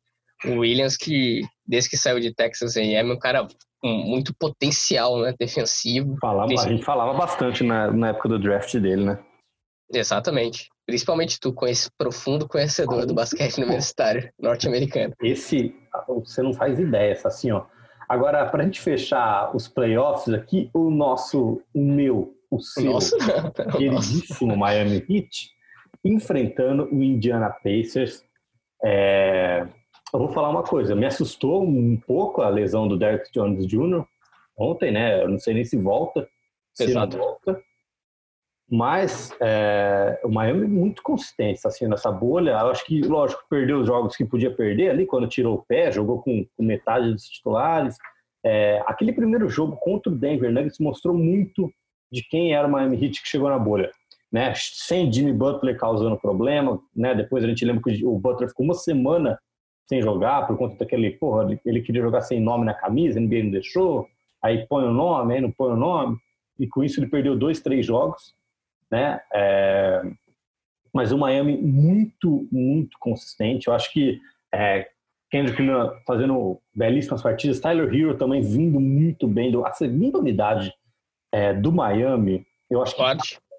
O 0.46 0.60
Williams, 0.60 0.98
que 0.98 1.42
desde 1.66 1.90
que 1.90 1.98
saiu 1.98 2.20
de 2.20 2.34
Texas 2.34 2.76
A&M, 2.76 3.12
é 3.12 3.14
um 3.14 3.20
cara 3.20 3.48
com 3.80 3.88
muito 3.88 4.34
potencial, 4.40 5.20
né, 5.22 5.34
defensivo. 5.40 6.18
Falava, 6.20 6.52
a 6.52 6.68
gente 6.68 6.84
falava 6.84 7.14
bastante 7.14 7.64
na, 7.64 7.92
na 7.92 8.10
época 8.10 8.30
do 8.30 8.40
draft 8.40 8.76
dele, 8.78 9.06
né? 9.06 9.20
Exatamente. 9.94 10.70
Principalmente 10.86 11.40
tu, 11.40 11.54
com 11.54 11.68
esse 11.68 11.90
profundo 11.98 12.48
conhecedor 12.48 13.06
do 13.06 13.14
basquete 13.14 13.58
universitário 13.58 14.32
norte-americano. 14.40 15.14
Esse, 15.22 15.76
você 16.08 16.42
não 16.42 16.54
faz 16.54 16.80
ideia, 16.80 17.20
assim, 17.24 17.52
ó 17.52 17.66
Agora, 18.12 18.46
para 18.46 18.62
a 18.62 18.66
gente 18.66 18.82
fechar 18.82 19.56
os 19.56 19.70
playoffs 19.70 20.34
aqui, 20.34 20.70
o 20.74 20.90
nosso, 20.90 21.62
o 21.74 21.82
meu, 21.82 22.36
o 22.52 22.60
seu, 22.60 22.92
Nossa, 22.92 23.18
queridíssimo 23.72 24.58
Miami 24.58 24.98
Heat, 25.10 25.50
enfrentando 26.04 26.86
o 26.92 27.02
Indiana 27.02 27.50
Pacers. 27.50 28.26
É... 28.84 29.68
Eu 30.14 30.20
vou 30.20 30.30
falar 30.30 30.50
uma 30.50 30.64
coisa, 30.64 30.96
me 30.96 31.06
assustou 31.06 31.64
um 31.64 31.96
pouco 31.96 32.42
a 32.42 32.50
lesão 32.50 32.88
do 32.88 32.98
Derek 32.98 33.32
Jones 33.32 33.66
Jr. 33.66 34.04
ontem, 34.58 34.92
né? 34.92 35.24
Eu 35.24 35.30
não 35.30 35.40
sei 35.40 35.54
nem 35.54 35.64
se 35.64 35.78
volta, 35.78 36.28
se 36.74 36.94
não 36.94 37.10
volta. 37.10 37.62
Mas 38.70 39.36
é, 39.42 40.20
o 40.24 40.30
Miami 40.30 40.64
é 40.64 40.68
muito 40.68 41.04
consistente, 41.04 41.60
assim, 41.66 41.88
nessa 41.88 42.10
bolha. 42.10 42.52
Eu 42.52 42.72
acho 42.72 42.86
que, 42.86 43.02
lógico, 43.02 43.44
perdeu 43.50 43.80
os 43.80 43.88
jogos 43.88 44.16
que 44.16 44.24
podia 44.24 44.50
perder 44.50 44.92
ali, 44.92 45.06
quando 45.06 45.28
tirou 45.28 45.56
o 45.56 45.66
pé, 45.66 45.92
jogou 45.92 46.22
com, 46.22 46.46
com 46.56 46.64
metade 46.64 47.12
dos 47.12 47.26
titulares. 47.26 47.98
É, 48.46 48.82
aquele 48.86 49.12
primeiro 49.12 49.50
jogo 49.50 49.76
contra 49.76 50.12
o 50.12 50.16
Denver 50.16 50.52
Nuggets 50.52 50.80
mostrou 50.80 51.14
muito 51.14 51.70
de 52.10 52.24
quem 52.24 52.54
era 52.54 52.66
o 52.68 52.72
Miami 52.72 52.96
Heat 52.96 53.22
que 53.22 53.28
chegou 53.28 53.50
na 53.50 53.60
bolha. 53.60 53.92
Né? 54.32 54.54
Sem 54.56 55.12
Jimmy 55.12 55.34
Butler 55.34 55.78
causando 55.78 56.18
problema, 56.18 56.80
né? 56.96 57.14
Depois 57.14 57.44
a 57.44 57.48
gente 57.48 57.66
lembra 57.66 57.84
que 57.84 58.06
o 58.06 58.18
Butler 58.18 58.50
ficou 58.50 58.66
uma 58.66 58.74
semana 58.74 59.38
sem 59.90 60.02
jogar 60.02 60.48
por 60.48 60.58
conta 60.58 60.78
daquele, 60.78 61.12
porra, 61.12 61.60
ele 61.66 61.82
queria 61.82 62.02
jogar 62.02 62.22
sem 62.22 62.40
nome 62.40 62.64
na 62.64 62.74
camisa, 62.74 63.20
NBA 63.20 63.44
não 63.44 63.52
deixou, 63.52 64.08
aí 64.42 64.66
põe 64.68 64.86
o 64.86 64.94
nome, 64.94 65.34
aí 65.34 65.42
não 65.42 65.52
põe 65.52 65.74
o 65.74 65.76
nome, 65.76 66.18
e 66.58 66.66
com 66.66 66.82
isso 66.82 67.02
ele 67.02 67.10
perdeu 67.10 67.38
dois, 67.38 67.60
três 67.60 67.86
jogos 67.86 68.34
né? 68.92 69.22
É, 69.34 70.02
mas 70.94 71.14
o 71.14 71.18
Miami 71.18 71.58
muito, 71.58 72.48
muito 72.52 73.00
consistente. 73.00 73.70
Eu 73.70 73.74
acho 73.74 73.92
que 73.94 74.20
é, 74.54 74.90
Kendrick 75.32 75.64
fazendo 76.06 76.60
belíssimas 76.76 77.24
partidas, 77.24 77.62
Tyler 77.62 77.88
Hero 77.94 78.18
também 78.18 78.42
vindo 78.42 78.80
muito 78.80 79.26
bem. 79.28 79.54
A 79.66 79.72
segunda 79.72 80.20
unidade 80.20 80.74
é, 81.32 81.54
do 81.54 81.72
Miami, 81.72 82.46
eu 82.70 82.82
acho 82.84 82.96
que 82.96 83.02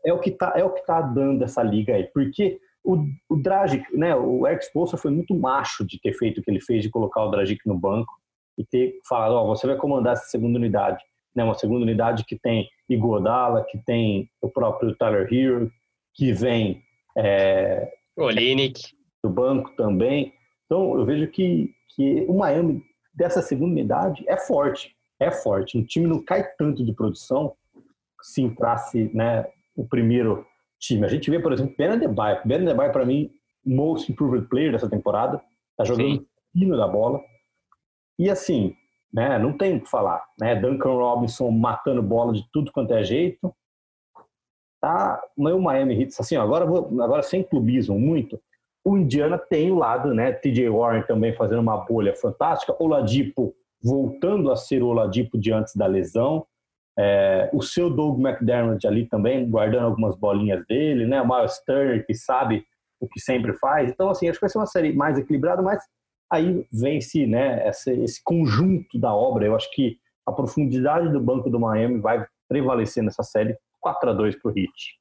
é 0.05 0.13
o 0.13 0.19
que 0.19 0.31
está 0.31 0.53
é 0.57 0.65
o 0.65 0.71
que 0.71 0.85
tá 0.87 1.01
dando 1.01 1.45
essa 1.45 1.63
liga 1.63 1.95
aí, 1.95 2.05
porque 2.13 2.59
o, 2.85 2.97
o 3.29 3.37
Dragic, 3.37 3.85
né, 3.97 4.15
o 4.17 4.47
Eric 4.47 4.65
Spoelstra 4.65 4.99
foi 4.99 5.11
muito 5.11 5.35
macho 5.35 5.87
de 5.87 6.01
ter 6.01 6.13
feito 6.15 6.39
o 6.39 6.43
que 6.43 6.51
ele 6.51 6.61
fez 6.61 6.83
de 6.83 6.91
colocar 6.91 7.25
o 7.25 7.31
Dragic 7.31 7.61
no 7.67 7.79
banco 7.79 8.13
e 8.59 8.65
ter 8.65 8.99
falado, 9.09 9.33
ó, 9.33 9.45
oh, 9.45 9.57
você 9.57 9.67
vai 9.67 9.77
comandar 9.77 10.15
essa 10.15 10.25
segunda 10.25 10.59
unidade 10.59 11.03
né, 11.35 11.43
uma 11.45 11.55
segunda 11.55 11.83
unidade 11.83 12.25
que 12.25 12.39
tem 12.39 12.69
Igodala, 12.89 13.65
que 13.65 13.79
tem 13.79 14.31
o 14.41 14.49
próprio 14.49 14.95
Tyler 14.97 15.33
Hero, 15.33 15.71
que 16.15 16.33
vem 16.33 16.83
é, 17.17 17.91
Olinick 18.17 18.81
do 19.23 19.31
banco 19.31 19.71
também. 19.77 20.33
Então 20.67 20.99
eu 20.99 21.05
vejo 21.05 21.27
que, 21.29 21.71
que 21.95 22.25
o 22.29 22.39
Miami 22.39 22.83
dessa 23.15 23.41
segunda 23.41 23.73
unidade 23.73 24.25
é 24.29 24.37
forte, 24.37 24.95
é 25.19 25.31
forte. 25.31 25.79
O 25.79 25.85
time 25.85 26.07
não 26.07 26.23
cai 26.23 26.47
tanto 26.57 26.85
de 26.85 26.93
produção 26.93 27.55
se 28.23 28.43
entrasse 28.43 29.11
né, 29.15 29.47
o 29.77 29.87
primeiro 29.87 30.47
time. 30.79 31.05
A 31.05 31.09
gente 31.09 31.31
vê, 31.31 31.41
por 31.41 31.53
exemplo, 31.53 31.75
Ben 31.77 31.89
Adebayo. 31.89 32.41
Ben 32.45 32.63
Adebayo, 32.63 32.93
para 32.93 33.05
mim, 33.05 33.31
most 33.65 34.11
improved 34.11 34.49
player 34.49 34.73
dessa 34.73 34.89
temporada. 34.89 35.41
Tá 35.77 35.85
jogando 35.85 36.27
fino 36.53 36.77
da 36.77 36.87
bola. 36.87 37.21
E 38.19 38.29
assim, 38.31 38.75
né? 39.13 39.39
Não 39.39 39.57
tem 39.57 39.77
o 39.77 39.81
que 39.81 39.91
falar, 39.91 40.25
né? 40.41 40.55
Duncan 40.55 40.91
Robinson 40.91 41.51
matando 41.51 42.03
bola 42.03 42.33
de 42.33 42.45
tudo 42.53 42.73
quanto 42.73 42.95
é 42.95 43.05
jeito. 43.05 43.55
Tá, 44.81 45.23
meu 45.37 45.61
Miami 45.61 46.01
Heat, 46.01 46.15
assim, 46.19 46.35
agora 46.35 46.67
vou, 46.67 46.89
agora 47.01 47.23
sem 47.23 47.43
clubismo 47.43 47.99
muito. 47.99 48.41
O 48.85 48.97
Indiana 48.97 49.39
tem 49.39 49.71
o 49.71 49.77
lado, 49.77 50.13
né? 50.13 50.33
TJ 50.33 50.69
Warren 50.71 51.03
também 51.03 51.33
fazendo 51.35 51.61
uma 51.61 51.77
bolha 51.77 52.17
fantástica. 52.17 52.75
O 52.81 52.89
Ladipo 52.89 53.55
voltando 53.83 54.51
a 54.51 54.57
ser 54.57 54.83
o 54.83 54.93
Ladipo 54.93 55.39
de 55.39 55.53
antes 55.53 55.77
da 55.77 55.87
lesão. 55.87 56.47
É, 56.99 57.49
o 57.53 57.63
seu 57.63 57.89
Doug 57.89 58.21
McDermott 58.21 58.87
ali 58.87 59.07
também 59.07 59.49
guardando 59.49 59.87
algumas 59.87 60.15
bolinhas 60.17 60.65
dele, 60.67 61.07
né? 61.07 61.21
O 61.23 61.29
Miles 61.29 61.63
Turner 61.65 62.07
que 62.07 62.15
sabe 62.15 62.67
o 63.01 63.09
que 63.09 63.21
sempre 63.21 63.53
faz. 63.55 63.91
Então, 63.91 64.11
assim, 64.11 64.29
acho 64.29 64.39
que 64.39 64.45
vai 64.45 64.51
ser 64.51 64.59
uma 64.59 64.67
série 64.67 64.93
mais 64.93 65.19
equilibrada, 65.19 65.63
mas 65.63 65.83
aí 66.31 66.67
vence 66.73 67.27
né, 67.27 67.69
esse, 67.69 67.93
esse 68.03 68.23
conjunto 68.23 68.99
da 68.99 69.15
obra. 69.15 69.45
Eu 69.45 69.57
acho 69.57 69.71
que 69.73 69.99
a 70.27 70.33
profundidade 70.33 71.09
do 71.11 71.21
banco 71.21 71.51
do 71.51 71.59
Miami 71.59 72.01
vai 72.01 72.25
prevalecer 72.49 73.03
nessa 73.03 73.23
série 73.23 73.57
4 73.81 74.11
a 74.11 74.13
2 74.13 74.37
para 74.41 74.53
o 74.53 74.59
Heat. 74.59 75.01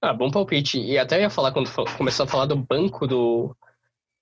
Ah, 0.00 0.12
bom 0.12 0.30
palpite. 0.30 0.78
E 0.78 0.98
até 0.98 1.20
ia 1.20 1.30
falar 1.30 1.52
quando 1.52 1.68
começou 1.96 2.24
a 2.24 2.28
falar 2.28 2.46
do 2.46 2.56
banco 2.56 3.06
do, 3.06 3.56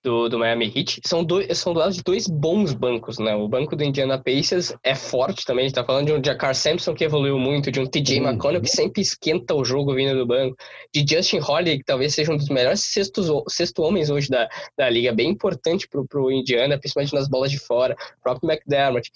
do, 0.05 0.29
do 0.29 0.37
Miami 0.37 0.71
Heat, 0.73 1.01
são, 1.03 1.23
dois, 1.23 1.57
são 1.57 1.73
do 1.73 1.79
lado 1.79 1.91
de 1.91 2.03
dois 2.03 2.27
bons 2.27 2.75
bancos, 2.75 3.17
né? 3.17 3.35
O 3.35 3.47
banco 3.47 3.75
do 3.75 3.83
Indiana 3.83 4.21
Pacers 4.21 4.71
é 4.83 4.93
forte 4.93 5.43
também, 5.43 5.65
a 5.65 5.67
gente 5.67 5.75
tá 5.75 5.83
falando 5.83 6.05
de 6.05 6.13
um 6.13 6.23
Jakar 6.23 6.53
Sampson 6.53 6.93
que 6.93 7.03
evoluiu 7.03 7.39
muito, 7.39 7.71
de 7.71 7.79
um 7.79 7.87
TJ 7.87 8.19
uhum. 8.19 8.27
McConnell 8.27 8.61
que 8.61 8.69
sempre 8.69 9.01
esquenta 9.01 9.55
o 9.55 9.65
jogo 9.65 9.95
vindo 9.95 10.15
do 10.15 10.23
banco, 10.23 10.55
de 10.93 11.03
Justin 11.09 11.39
Holiday, 11.39 11.79
que 11.79 11.83
talvez 11.83 12.13
seja 12.13 12.31
um 12.31 12.37
dos 12.37 12.49
melhores 12.49 12.81
sextos, 12.81 13.27
sexto 13.49 13.81
homens 13.81 14.11
hoje 14.11 14.29
da, 14.29 14.47
da 14.77 14.87
liga, 14.87 15.11
bem 15.11 15.31
importante 15.31 15.87
pro, 15.87 16.07
pro 16.07 16.31
Indiana, 16.31 16.77
principalmente 16.77 17.15
nas 17.15 17.27
bolas 17.27 17.49
de 17.49 17.57
fora, 17.57 17.95
o 18.19 18.21
próprio 18.21 18.51
McDermott. 18.51 19.11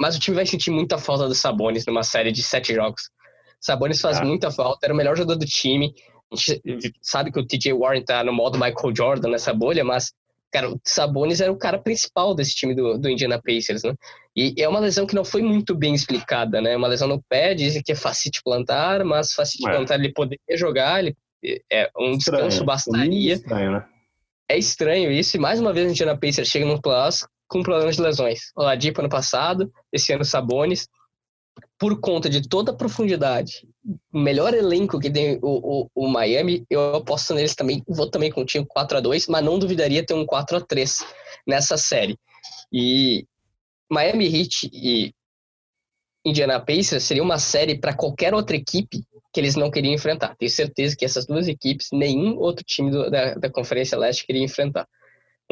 Mas 0.00 0.16
o 0.16 0.18
time 0.18 0.34
vai 0.34 0.46
sentir 0.46 0.72
muita 0.72 0.98
falta 0.98 1.28
do 1.28 1.34
Sabonis 1.34 1.86
numa 1.86 2.02
série 2.02 2.32
de 2.32 2.42
sete 2.42 2.74
jogos. 2.74 3.08
Sabonis 3.60 4.00
faz 4.00 4.18
ah. 4.18 4.24
muita 4.24 4.50
falta, 4.50 4.84
era 4.84 4.92
o 4.92 4.96
melhor 4.96 5.16
jogador 5.16 5.38
do 5.38 5.46
time. 5.46 5.94
A 6.32 6.36
gente 6.36 6.92
sabe 7.00 7.30
que 7.30 7.38
o 7.38 7.46
TJ 7.46 7.72
Warren 7.72 8.04
tá 8.04 8.24
no 8.24 8.32
modo 8.32 8.58
Michael 8.58 8.96
Jordan 8.96 9.28
nessa 9.28 9.54
bolha, 9.54 9.84
mas 9.84 10.12
Cara, 10.54 10.70
o 10.70 10.80
Sabonis 10.84 11.40
era 11.40 11.50
o 11.50 11.58
cara 11.58 11.80
principal 11.80 12.32
desse 12.32 12.54
time 12.54 12.76
do, 12.76 12.96
do 12.96 13.10
Indiana 13.10 13.42
Pacers, 13.44 13.82
né? 13.82 13.92
E 14.36 14.54
é 14.56 14.68
uma 14.68 14.78
lesão 14.78 15.04
que 15.04 15.14
não 15.16 15.24
foi 15.24 15.42
muito 15.42 15.74
bem 15.74 15.92
explicada, 15.92 16.60
né? 16.60 16.76
Uma 16.76 16.86
lesão 16.86 17.08
no 17.08 17.20
pé, 17.28 17.54
dizem 17.54 17.82
que 17.84 17.90
é 17.90 17.96
facite 17.96 18.40
plantar, 18.40 19.04
mas 19.04 19.32
facite 19.32 19.68
é. 19.68 19.72
plantar 19.72 19.96
ele 19.96 20.12
poderia 20.12 20.56
jogar, 20.56 21.00
ele, 21.00 21.16
é, 21.72 21.90
um 21.98 22.16
descanso 22.16 22.46
estranho. 22.46 22.66
bastaria. 22.66 23.34
Estranho, 23.34 23.72
né? 23.72 23.84
É 24.48 24.56
estranho 24.56 25.10
isso, 25.10 25.36
e 25.36 25.40
mais 25.40 25.58
uma 25.58 25.72
vez 25.72 25.88
o 25.88 25.90
Indiana 25.90 26.16
Pacers 26.16 26.46
chega 26.46 26.64
no 26.64 26.80
playoffs 26.80 27.26
com 27.48 27.60
problemas 27.60 27.96
de 27.96 28.02
lesões. 28.02 28.52
O 28.56 28.62
Ladipo 28.62 29.00
ano 29.00 29.08
passado, 29.08 29.72
esse 29.92 30.12
ano 30.12 30.24
Sabonis 30.24 30.86
por 31.78 32.00
conta 32.00 32.30
de 32.30 32.48
toda 32.48 32.70
a 32.70 32.76
profundidade, 32.76 33.66
melhor 34.12 34.54
elenco 34.54 34.98
que 34.98 35.10
tem 35.10 35.38
o, 35.42 35.82
o, 35.82 35.90
o, 35.94 36.08
Miami, 36.08 36.64
eu 36.70 36.96
aposto 36.96 37.34
neles 37.34 37.54
também, 37.54 37.82
vou 37.86 38.08
também 38.10 38.30
contigo 38.30 38.66
4 38.66 38.98
a 38.98 39.00
2 39.00 39.26
mas 39.28 39.44
não 39.44 39.58
duvidaria 39.58 40.04
ter 40.04 40.14
um 40.14 40.24
4 40.24 40.56
a 40.56 40.60
3 40.60 41.04
nessa 41.46 41.76
série. 41.76 42.18
E 42.72 43.26
Miami 43.90 44.26
Heat 44.26 44.70
e 44.72 45.12
Indiana 46.24 46.58
Pacers 46.58 47.04
seria 47.04 47.22
uma 47.22 47.38
série 47.38 47.78
para 47.78 47.94
qualquer 47.94 48.32
outra 48.34 48.56
equipe 48.56 49.04
que 49.32 49.40
eles 49.40 49.56
não 49.56 49.70
queriam 49.70 49.92
enfrentar. 49.92 50.34
Tenho 50.36 50.50
certeza 50.50 50.96
que 50.96 51.04
essas 51.04 51.26
duas 51.26 51.48
equipes, 51.48 51.88
nenhum 51.92 52.38
outro 52.38 52.64
time 52.64 52.90
do, 52.90 53.10
da, 53.10 53.34
da 53.34 53.50
Conferência 53.50 53.98
Leste 53.98 54.24
queria 54.24 54.42
enfrentar. 54.42 54.88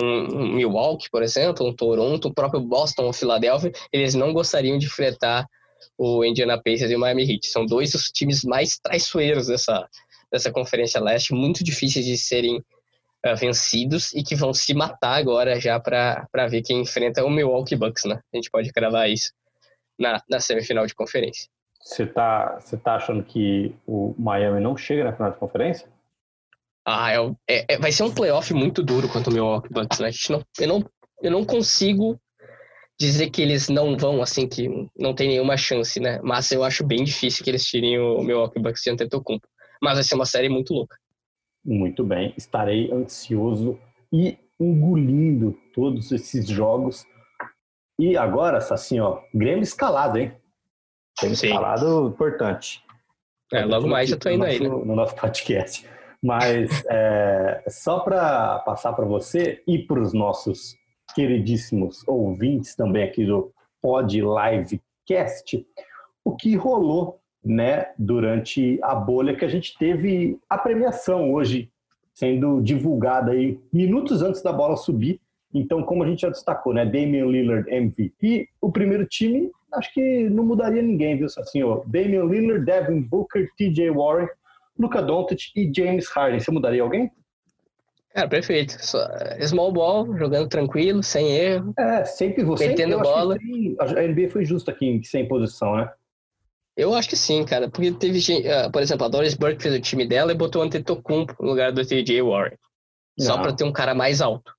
Um, 0.01 0.37
um 0.37 0.55
Milwaukee, 0.55 1.11
por 1.11 1.23
exemplo, 1.23 1.67
um 1.67 1.75
Toronto, 1.75 2.29
o 2.29 2.35
próprio 2.35 2.63
Boston 2.63 3.05
ou 3.05 3.13
Philadelphia, 3.13 3.73
eles 3.93 4.15
não 4.15 4.33
gostariam 4.33 4.79
de 4.79 4.87
enfrentar 4.87 5.47
o 5.99 6.25
Indiana 6.25 6.61
Pacers 6.63 6.91
e 6.91 6.97
o 6.97 6.99
Miami 6.99 7.31
Heat. 7.31 7.47
São 7.47 7.67
dois 7.67 7.93
dos 7.93 8.11
times 8.11 8.45
mais 8.45 8.79
traiçoeiros 8.79 9.47
dessa, 9.47 9.89
dessa 10.31 10.51
Conferência 10.51 11.01
Leste, 11.01 11.35
muito 11.35 11.63
difíceis 11.63 12.05
de 12.05 12.17
serem 12.17 12.59
uh, 12.59 13.37
vencidos 13.37 14.13
e 14.13 14.23
que 14.23 14.35
vão 14.35 14.53
se 14.53 14.75
matar 14.75 15.17
agora 15.17 15.61
já 15.61 15.79
para 15.79 16.47
ver 16.49 16.63
quem 16.63 16.81
enfrenta 16.81 17.25
o 17.25 17.31
Milwaukee 17.31 17.77
Bucks, 17.77 18.05
né? 18.05 18.21
A 18.33 18.37
gente 18.37 18.51
pode 18.51 18.73
cravar 18.73 19.09
isso 19.11 19.33
na, 19.99 20.21
na 20.29 20.41
semifinal 20.41 20.87
de 20.87 20.95
conferência. 20.95 21.49
Você 21.81 22.07
tá, 22.07 22.61
você 22.61 22.77
tá 22.77 22.95
achando 22.95 23.25
que 23.25 23.75
o 23.87 24.15
Miami 24.17 24.61
não 24.61 24.77
chega 24.77 25.05
na 25.05 25.13
final 25.13 25.33
de 25.33 25.39
conferência? 25.39 25.89
Ah, 26.85 27.13
é, 27.13 27.17
é, 27.49 27.75
é 27.75 27.79
vai 27.79 27.93
ser 27.93 28.05
um 28.05 28.15
playoff 28.15 28.53
muito 28.55 28.83
duro 28.83 29.09
contra 29.09 29.31
o 29.31 29.33
Milwaukee 29.33 29.73
Bucks, 29.73 29.99
né? 29.99 30.09
A 30.09 30.11
gente 30.11 30.31
não, 30.31 30.45
eu, 30.59 30.69
não, 30.69 30.91
eu 31.23 31.31
não 31.31 31.45
consigo 31.45 32.21
dizer 33.03 33.31
que 33.31 33.43
eles 33.43 33.69
não 33.69 33.97
vão, 33.97 34.23
assim, 34.23 34.49
que 34.49 34.69
não 34.97 35.15
tem 35.15 35.29
nenhuma 35.29 35.57
chance, 35.57 35.99
né? 35.99 36.21
Mas 36.23 36.51
eu 36.53 36.63
acho 36.63 36.87
bem 36.87 37.03
difícil 37.03 37.43
que 37.43 37.51
eles 37.51 37.65
tirem 37.67 37.99
o 37.99 38.23
Milwaukee 38.23 38.61
Bucks 38.61 38.83
de 38.83 38.91
Antetokounmpo. 38.91 39.47
Mas 39.83 39.95
vai 39.95 40.05
ser 40.05 40.15
uma 40.15 40.25
série 40.25 40.49
muito 40.49 40.73
louca. 40.73 40.97
Muito 41.65 42.05
bem, 42.05 42.33
estarei 42.37 42.93
ansioso 42.93 43.79
e 44.13 44.39
engolindo 44.61 45.59
todos 45.75 46.13
esses 46.13 46.47
jogos. 46.47 47.05
E 47.99 48.17
agora, 48.17 48.59
assim, 48.59 49.01
ó, 49.01 49.21
Grêmio 49.35 49.63
escalado, 49.63 50.19
hein? 50.19 50.33
Grêmio 51.19 51.37
Sim. 51.37 51.49
escalado 51.49 52.09
importante. 52.09 52.83
É, 53.53 53.65
logo 53.65 53.89
mais 53.89 54.09
já 54.09 54.17
tô 54.17 54.31
indo 54.31 54.45
aí, 54.45 54.61
né? 54.61 54.69
No 54.69 54.95
nosso 54.95 55.15
podcast. 55.17 55.87
Mas 56.23 56.71
é, 56.89 57.65
só 57.69 58.01
para 58.01 58.61
passar 58.61 58.93
para 58.93 59.05
você 59.05 59.63
e 59.67 59.79
para 59.79 60.01
os 60.01 60.13
nossos 60.13 60.77
queridíssimos 61.13 62.07
ouvintes 62.07 62.75
também 62.75 63.05
aqui 63.05 63.25
do 63.25 63.53
Pod 63.81 64.21
Livecast, 64.21 65.67
o 66.25 66.37
que 66.37 66.55
rolou 66.57 67.21
né, 67.45 67.89
durante 67.99 68.79
a 68.83 68.95
bolha 68.95 69.35
que 69.35 69.45
a 69.45 69.49
gente 69.49 69.77
teve 69.77 70.39
a 70.49 70.57
premiação 70.57 71.33
hoje 71.33 71.71
sendo 72.15 72.61
divulgada 72.61 73.33
aí 73.33 73.59
minutos 73.73 74.23
antes 74.23 74.43
da 74.43 74.53
bola 74.53 74.77
subir. 74.77 75.21
Então, 75.53 75.83
como 75.83 76.03
a 76.03 76.07
gente 76.07 76.23
já 76.23 76.29
destacou, 76.29 76.73
né, 76.73 76.85
Damian 76.85 77.27
Lillard 77.27 77.69
MVP, 77.71 78.49
o 78.61 78.71
primeiro 78.71 79.07
time, 79.07 79.51
acho 79.75 79.93
que 79.93 80.29
não 80.31 80.45
mudaria 80.45 80.81
ninguém, 80.81 81.17
viu, 81.17 81.27
assim, 81.27 81.63
ó, 81.63 81.83
Damian 81.87 82.25
Lillard, 82.25 82.65
Devin 82.65 83.03
Booker, 83.03 83.49
TJ 83.57 83.91
Warren, 83.91 84.29
Luca 84.79 85.03
Doncic 85.03 85.51
e 85.55 85.71
James 85.75 86.09
Harden. 86.09 86.41
Você 86.41 86.51
mudaria 86.51 86.83
alguém? 86.83 87.11
Cara, 88.15 88.29
perfeito. 88.29 88.77
Só, 88.85 89.03
eh, 89.03 89.47
small 89.47 89.73
ball, 89.73 90.19
jogando 90.19 90.49
tranquilo, 90.49 91.03
sem 91.03 91.35
erro. 91.35 91.73
É, 91.79 92.05
sempre 92.05 92.45
você. 92.45 92.69
Metendo 92.69 93.01
bola. 93.01 93.37
a 93.81 94.03
NBA 94.03 94.31
foi 94.31 94.45
justa 94.45 94.71
aqui 94.71 95.01
sem 95.05 95.27
posição, 95.27 95.77
né? 95.77 95.91
Eu 96.77 96.95
acho 96.95 97.09
que 97.09 97.17
sim, 97.17 97.45
cara. 97.45 97.71
Porque 97.71 97.91
teve, 97.93 98.19
uh, 98.19 98.71
por 98.71 98.83
exemplo, 98.83 99.07
a 99.07 99.09
Doris 99.09 99.35
Burke 99.35 99.63
fez 99.63 99.75
o 99.75 99.81
time 99.81 100.07
dela 100.07 100.33
e 100.33 100.37
botou 100.37 100.63
o 100.63 100.65
Antetokounmpo 100.65 101.37
no 101.41 101.49
lugar 101.49 101.73
do 101.73 101.85
TJ 101.85 102.23
Warren. 102.23 102.57
Só 103.19 103.39
para 103.39 103.53
ter 103.53 103.65
um 103.65 103.73
cara 103.73 103.95
mais 103.95 104.21
alto. 104.21 104.53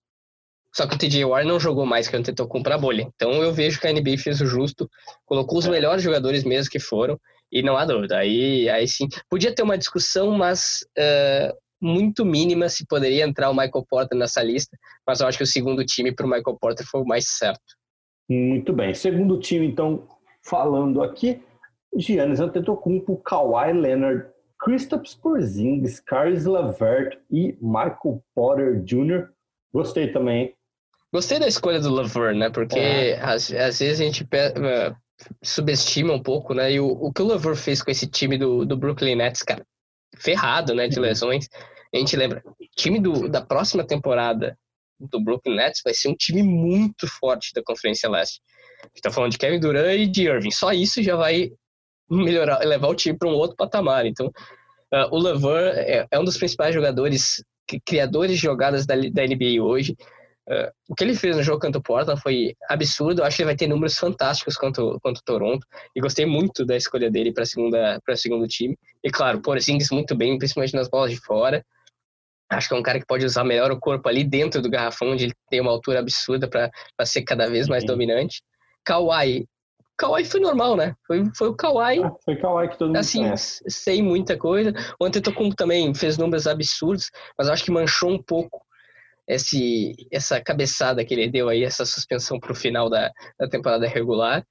Só 0.76 0.88
que 0.88 0.96
o 0.96 0.98
TJ 0.98 1.26
Warren 1.26 1.48
não 1.48 1.60
jogou 1.60 1.86
mais 1.86 2.08
que 2.08 2.16
o 2.16 2.20
Antetokounmpo 2.20 2.64
pra 2.64 2.78
bolha. 2.78 3.08
Então 3.16 3.32
eu 3.44 3.54
vejo 3.54 3.80
que 3.80 3.88
a 3.88 3.94
NBA 3.94 4.18
fez 4.18 4.42
o 4.42 4.46
justo, 4.46 4.90
colocou 5.26 5.60
os 5.60 5.68
é. 5.68 5.70
melhores 5.70 6.04
jogadores 6.04 6.44
mesmo 6.44 6.72
que 6.72 6.80
foram, 6.80 7.20
e 7.52 7.62
não 7.62 7.78
há 7.78 7.86
dúvida. 7.86 8.18
Aí, 8.18 8.68
aí 8.70 8.88
sim. 8.88 9.08
Podia 9.30 9.54
ter 9.54 9.62
uma 9.62 9.78
discussão, 9.78 10.32
mas 10.32 10.86
uh, 10.98 11.56
muito 11.84 12.24
mínima 12.24 12.70
se 12.70 12.86
poderia 12.88 13.26
entrar 13.26 13.50
o 13.50 13.54
Michael 13.54 13.86
Porter 13.90 14.18
nessa 14.18 14.42
lista, 14.42 14.78
mas 15.06 15.20
eu 15.20 15.28
acho 15.28 15.38
que 15.38 15.44
o 15.44 15.48
segundo 15.48 15.86
time 15.86 16.14
para 16.14 16.26
o 16.26 16.30
Michael 16.30 16.58
Porter 16.60 16.86
foi 16.90 17.02
o 17.02 17.06
mais 17.06 17.26
certo. 17.28 17.62
Muito 18.30 18.72
bem. 18.72 18.94
Segundo 18.94 19.38
time, 19.38 19.68
então, 19.68 20.08
falando 20.42 21.04
aqui, 21.04 21.42
Giannis 21.98 22.40
Antetokounmpo, 22.40 23.18
Kawhi 23.18 23.74
Leonard, 23.74 24.26
Kristaps 24.60 25.14
Porzingis, 25.14 26.00
Caris 26.00 26.46
LeVert 26.46 27.20
e 27.30 27.58
Michael 27.62 28.24
Porter 28.34 28.82
Jr. 28.82 29.28
Gostei 29.74 30.12
também. 30.12 30.56
Gostei 31.12 31.38
da 31.38 31.48
escolha 31.48 31.82
do 31.82 31.94
LeVert, 31.94 32.36
né? 32.36 32.50
Porque 32.50 32.80
é. 32.80 33.20
às, 33.22 33.52
às, 33.52 33.80
vezes 33.80 34.00
a 34.00 34.04
gente 34.04 34.24
uh, 34.24 34.96
subestima 35.44 36.14
um 36.14 36.24
pouco, 36.24 36.54
né? 36.54 36.72
E 36.72 36.80
o, 36.80 36.88
o 36.88 37.12
que 37.12 37.22
o 37.22 37.28
LeVert 37.28 37.58
fez 37.58 37.84
com 37.84 37.92
esse 37.92 38.08
time 38.08 38.38
do, 38.38 38.66
do 38.66 38.78
Brooklyn 38.78 39.16
Nets, 39.16 39.44
cara, 39.44 39.66
ferrado, 40.16 40.74
né? 40.74 40.88
De 40.88 41.00
lesões. 41.00 41.50
A 41.94 41.98
gente 41.98 42.16
lembra, 42.16 42.42
o 42.46 42.66
time 42.76 43.00
do, 43.00 43.30
da 43.30 43.42
próxima 43.42 43.84
temporada 43.86 44.58
do 45.00 45.20
Brooklyn 45.20 45.56
Nets 45.56 45.82
vai 45.84 45.94
ser 45.94 46.10
um 46.10 46.16
time 46.16 46.42
muito 46.42 47.08
forte 47.08 47.52
da 47.54 47.62
Conferência 47.64 48.10
Leste. 48.10 48.42
A 48.82 48.88
gente 48.88 49.02
tá 49.02 49.12
falando 49.12 49.32
de 49.32 49.38
Kevin 49.38 49.60
Durant 49.60 50.00
e 50.00 50.08
de 50.08 50.24
Irving. 50.24 50.52
Só 50.52 50.72
isso 50.72 51.02
já 51.04 51.16
vai 51.16 51.52
melhorar, 52.10 52.60
levar 52.60 52.88
o 52.88 52.96
time 52.96 53.18
para 53.18 53.30
um 53.30 53.34
outro 53.34 53.56
patamar. 53.56 54.06
Então, 54.06 54.28
uh, 54.28 55.08
o 55.12 55.20
LeVar 55.20 55.64
é, 55.78 56.08
é, 56.10 56.20
um 56.20 56.24
dos 56.24 56.38
principais 56.38 56.74
jogadores, 56.74 57.44
criadores 57.86 58.32
de 58.32 58.38
jogadas 58.38 58.86
da, 58.86 58.96
da 58.96 59.26
NBA 59.26 59.62
hoje. 59.62 59.96
Uh, 60.50 60.70
o 60.90 60.96
que 60.96 61.04
ele 61.04 61.16
fez 61.16 61.38
no 61.38 61.44
jogo 61.44 61.62
contra 61.62 61.80
o 61.80 61.84
Portland 61.84 62.20
foi 62.22 62.56
absurdo. 62.70 63.22
Eu 63.22 63.26
acho 63.26 63.38
que 63.38 63.44
ele 63.44 63.50
vai 63.50 63.56
ter 63.56 63.68
números 63.68 63.98
fantásticos 63.98 64.56
contra, 64.56 64.84
contra 64.84 65.22
o 65.22 65.26
Toronto. 65.26 65.66
E 65.96 66.02
gostei 66.02 66.26
muito 66.26 66.66
da 66.66 66.76
escolha 66.76 67.10
dele 67.10 67.32
para 67.32 67.46
segunda 67.46 68.00
para 68.06 68.18
segundo 68.18 68.48
time. 68.48 68.78
E 69.04 69.10
claro, 69.10 69.42
Porzingis 69.42 69.92
muito 69.92 70.16
bem, 70.16 70.38
principalmente 70.38 70.74
nas 70.74 70.90
bolas 70.90 71.12
de 71.12 71.18
fora. 71.18 71.64
Acho 72.50 72.68
que 72.68 72.74
é 72.76 72.78
um 72.78 72.84
cara 72.84 73.00
que 73.00 73.06
pode 73.06 73.26
usar 73.26 73.44
melhor 73.44 73.72
o 73.72 73.80
corpo 73.80 74.08
ali 74.08 74.24
dentro 74.24 74.62
do 74.62 74.70
garrafão, 74.70 75.12
onde 75.12 75.26
ele 75.26 75.34
tem 75.50 75.60
uma 75.62 75.72
altura 75.72 76.00
absurda 76.00 76.48
para 76.48 76.72
ser 77.06 77.24
cada 77.24 77.48
vez 77.50 77.68
mais 77.68 77.86
dominante. 77.86 78.42
Kawhi. 78.84 79.48
Kawhi 79.98 80.26
foi 80.26 80.40
normal, 80.40 80.76
né? 80.76 80.96
Foi, 81.08 81.24
foi 81.36 81.50
o 81.50 81.56
Kawhi. 81.56 82.04
Ah, 82.04 82.12
foi 82.26 82.36
Kawhi 82.36 82.70
que 82.70 82.78
todo 82.78 82.88
mundo 82.88 82.98
Assim, 82.98 83.20
conhece. 83.20 83.64
sem 83.68 84.02
muita 84.02 84.38
coisa. 84.38 84.74
O 85.00 85.06
Antetokounmpo 85.06 85.56
também 85.56 85.94
fez 85.94 86.18
números 86.18 86.48
absurdos, 86.48 87.10
mas 87.38 87.48
acho 87.48 87.64
que 87.64 87.72
manchou 87.72 88.12
um 88.12 88.22
pouco 88.22 88.62
esse, 89.28 89.94
essa 90.12 90.42
cabeçada 90.42 91.04
que 91.06 91.14
ele 91.14 91.30
deu 91.30 91.48
aí, 91.50 91.64
essa 91.64 91.86
suspensão 91.86 92.40
para 92.40 92.52
o 92.52 92.56
final 92.56 92.90
da, 92.90 93.12
da 93.40 93.48
temporada 93.48 93.88
regular. 93.88 94.46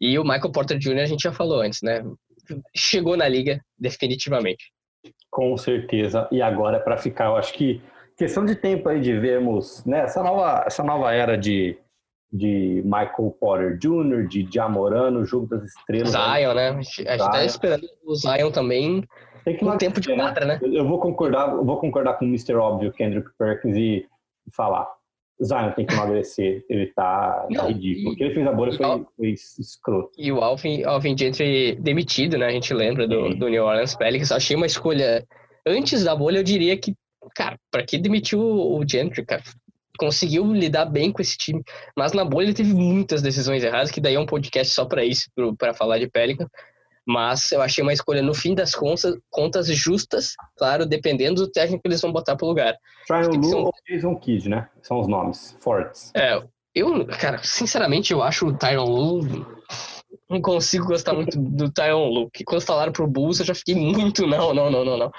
E 0.00 0.18
o 0.18 0.24
Michael 0.24 0.52
Porter 0.52 0.78
Jr. 0.78 1.00
a 1.00 1.06
gente 1.06 1.22
já 1.22 1.32
falou 1.32 1.60
antes, 1.60 1.80
né? 1.82 2.02
Chegou 2.74 3.16
na 3.16 3.28
liga 3.28 3.60
definitivamente. 3.78 4.72
Com 5.30 5.56
certeza. 5.56 6.28
E 6.30 6.40
agora, 6.42 6.78
para 6.78 6.96
ficar, 6.96 7.26
eu 7.26 7.36
acho 7.36 7.52
que 7.54 7.82
questão 8.16 8.44
de 8.44 8.54
tempo 8.54 8.88
aí 8.88 9.00
de 9.00 9.18
vermos 9.18 9.84
né, 9.84 10.00
essa, 10.00 10.22
nova, 10.22 10.64
essa 10.66 10.82
nova 10.82 11.12
era 11.12 11.36
de, 11.36 11.78
de 12.32 12.82
Michael 12.84 13.36
Porter 13.40 13.78
Jr., 13.78 14.28
de 14.28 14.48
Jamorano, 14.52 15.24
Jogo 15.24 15.46
das 15.46 15.64
Estrelas. 15.64 16.10
Zion, 16.10 16.54
né? 16.54 16.68
A 16.68 16.82
gente 16.82 17.04
tá 17.04 17.44
esperando 17.44 17.86
o 18.04 18.14
Zion 18.14 18.50
também 18.50 19.04
tem 19.44 19.56
que 19.56 19.64
um 19.64 19.76
tempo 19.76 20.00
de 20.00 20.08
né? 20.10 20.16
quadra, 20.16 20.46
né? 20.46 20.60
Eu 20.62 20.86
vou 20.86 21.00
concordar, 21.00 21.50
eu 21.50 21.64
vou 21.64 21.78
concordar 21.78 22.14
com 22.14 22.24
o 22.24 22.28
Mr. 22.28 22.54
Óbvio, 22.54 22.92
Kendrick 22.92 23.28
Perkins, 23.36 23.76
e 23.76 24.08
falar. 24.54 24.88
Zion 25.44 25.72
tem 25.72 25.84
que 25.84 25.94
emagrecer, 25.94 26.64
ele 26.68 26.86
tá, 26.94 27.46
tá 27.54 27.66
ridículo. 27.66 28.12
O 28.12 28.16
que 28.16 28.24
ele 28.24 28.34
fez 28.34 28.46
a 28.46 28.52
bolha 28.52 28.72
foi, 28.72 29.06
foi 29.16 29.28
escroto. 29.32 30.10
E 30.16 30.30
o 30.30 30.38
Alvin, 30.38 30.84
Alvin 30.84 31.16
Gentry 31.16 31.76
demitido, 31.76 32.38
né? 32.38 32.46
A 32.46 32.50
gente 32.50 32.72
lembra 32.72 33.08
do, 33.08 33.34
do 33.34 33.48
New 33.48 33.64
Orleans 33.64 33.96
Pelicans. 33.96 34.32
Achei 34.32 34.56
uma 34.56 34.66
escolha. 34.66 35.26
Antes 35.66 36.04
da 36.04 36.14
bolha, 36.14 36.38
eu 36.38 36.42
diria 36.42 36.76
que, 36.76 36.94
cara, 37.34 37.58
pra 37.70 37.84
que 37.84 37.98
demitiu 37.98 38.40
o 38.40 38.82
Gentry, 38.88 39.24
cara? 39.24 39.42
Conseguiu 39.98 40.52
lidar 40.52 40.86
bem 40.86 41.12
com 41.12 41.20
esse 41.20 41.36
time. 41.36 41.62
Mas 41.96 42.12
na 42.12 42.24
bolha 42.24 42.46
ele 42.46 42.54
teve 42.54 42.72
muitas 42.72 43.20
decisões 43.20 43.62
erradas, 43.62 43.90
que 43.90 44.00
daí 44.00 44.14
é 44.14 44.20
um 44.20 44.26
podcast 44.26 44.72
só 44.72 44.84
para 44.84 45.04
isso, 45.04 45.28
para 45.58 45.74
falar 45.74 45.98
de 45.98 46.08
Pelicans. 46.08 46.48
Mas 47.06 47.50
eu 47.50 47.60
achei 47.60 47.82
uma 47.82 47.92
escolha, 47.92 48.22
no 48.22 48.34
fim 48.34 48.54
das 48.54 48.74
contas, 48.74 49.16
contas 49.28 49.66
justas, 49.66 50.34
claro, 50.56 50.86
dependendo 50.86 51.42
do 51.42 51.50
técnico 51.50 51.82
que 51.82 51.88
eles 51.88 52.00
vão 52.00 52.12
botar 52.12 52.36
pro 52.36 52.46
lugar. 52.46 52.76
Tryon 53.06 53.30
Lu 53.30 53.44
são... 53.44 53.60
ou 53.64 53.72
Jason 53.88 54.14
Kidd, 54.16 54.48
né? 54.48 54.68
São 54.82 55.00
os 55.00 55.08
nomes 55.08 55.56
fortes. 55.60 56.12
É, 56.14 56.40
eu, 56.74 57.06
cara, 57.06 57.40
sinceramente, 57.42 58.12
eu 58.12 58.22
acho 58.22 58.46
o 58.46 58.56
Tyron 58.56 58.84
Lu. 58.84 59.46
Não 60.30 60.40
consigo 60.40 60.86
gostar 60.86 61.12
muito 61.12 61.38
do 61.38 61.70
Tyron 61.70 62.08
Lu. 62.08 62.30
Que 62.30 62.44
quando 62.44 62.62
falaram 62.62 62.92
pro 62.92 63.06
Bulls, 63.06 63.40
eu 63.40 63.46
já 63.46 63.54
fiquei 63.54 63.74
muito, 63.74 64.26
não, 64.26 64.54
não, 64.54 64.70
não, 64.70 64.84
não, 64.84 64.96
não. 64.96 65.12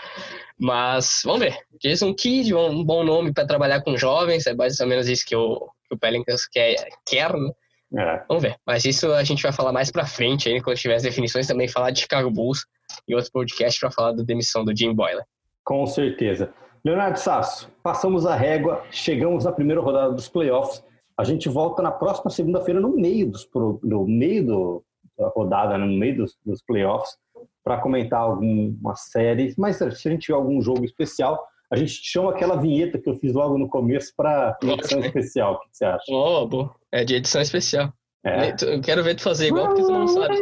Mas, 0.57 1.21
vamos 1.25 1.41
ver. 1.41 1.57
Jason 1.81 2.13
Kidd, 2.13 2.55
um 2.55 2.83
bom 2.83 3.03
nome 3.03 3.33
para 3.33 3.45
trabalhar 3.45 3.81
com 3.81 3.97
jovens, 3.97 4.47
é 4.47 4.53
mais 4.53 4.79
ou 4.79 4.87
menos 4.87 5.07
isso 5.07 5.25
que 5.25 5.35
o, 5.35 5.69
que 5.87 5.95
o 5.95 5.97
Pelicans 5.97 6.47
quer, 6.47 6.75
quer 7.05 7.33
né? 7.33 7.51
É. 7.95 8.23
Vamos 8.27 8.43
ver. 8.43 8.55
Mas 8.65 8.85
isso 8.85 9.11
a 9.13 9.23
gente 9.23 9.43
vai 9.43 9.51
falar 9.51 9.71
mais 9.71 9.91
pra 9.91 10.05
frente, 10.05 10.49
aí, 10.49 10.61
quando 10.61 10.77
tiver 10.77 10.95
as 10.95 11.03
definições, 11.03 11.47
também 11.47 11.67
falar 11.67 11.91
de 11.91 12.01
Chicago 12.01 12.29
Bulls 12.31 12.65
e 13.07 13.15
outro 13.15 13.31
podcast 13.31 13.79
para 13.79 13.91
falar 13.91 14.13
da 14.13 14.23
demissão 14.23 14.65
do 14.65 14.75
Jim 14.75 14.93
Boyler. 14.93 15.23
Com 15.63 15.85
certeza. 15.85 16.53
Leonardo 16.83 17.17
Sasso, 17.17 17.71
passamos 17.81 18.25
a 18.25 18.35
régua, 18.35 18.83
chegamos 18.91 19.45
na 19.45 19.51
primeira 19.51 19.79
rodada 19.79 20.13
dos 20.13 20.27
playoffs. 20.27 20.83
A 21.17 21.23
gente 21.23 21.47
volta 21.47 21.81
na 21.81 21.91
próxima 21.91 22.29
segunda-feira, 22.29 22.81
no 22.81 22.89
meio 22.89 23.31
dos 23.31 23.47
no 23.83 24.05
meio 24.05 24.45
do, 24.45 24.83
da 25.17 25.29
rodada, 25.29 25.77
né, 25.77 25.85
no 25.85 25.97
meio 25.97 26.17
dos, 26.17 26.37
dos 26.45 26.61
playoffs, 26.61 27.15
para 27.63 27.79
comentar 27.79 28.19
alguma 28.19 28.95
série. 28.95 29.53
Mas 29.57 29.77
se 29.77 29.83
a 29.83 29.89
gente 29.89 30.23
tiver 30.23 30.35
algum 30.35 30.61
jogo 30.61 30.83
especial, 30.83 31.47
a 31.71 31.75
gente 31.77 31.91
chama 32.03 32.31
aquela 32.31 32.57
vinheta 32.57 32.99
que 32.99 33.09
eu 33.09 33.15
fiz 33.15 33.33
logo 33.33 33.57
no 33.57 33.69
começo 33.69 34.13
para 34.17 34.57
edição 34.61 34.99
especial. 34.99 35.53
O 35.53 35.59
que 35.61 35.67
você 35.71 35.85
acha? 35.85 36.03
Oh, 36.09 36.45
bom. 36.45 36.69
É 36.93 37.03
de 37.03 37.15
edição 37.15 37.41
especial. 37.41 37.91
É. 38.23 38.53
Eu 38.61 38.79
quero 38.79 39.03
ver 39.03 39.15
tu 39.15 39.23
fazer 39.23 39.47
igual, 39.47 39.65
porque 39.65 39.81
tu 39.81 39.91
não 39.91 40.07
sabe. 40.07 40.37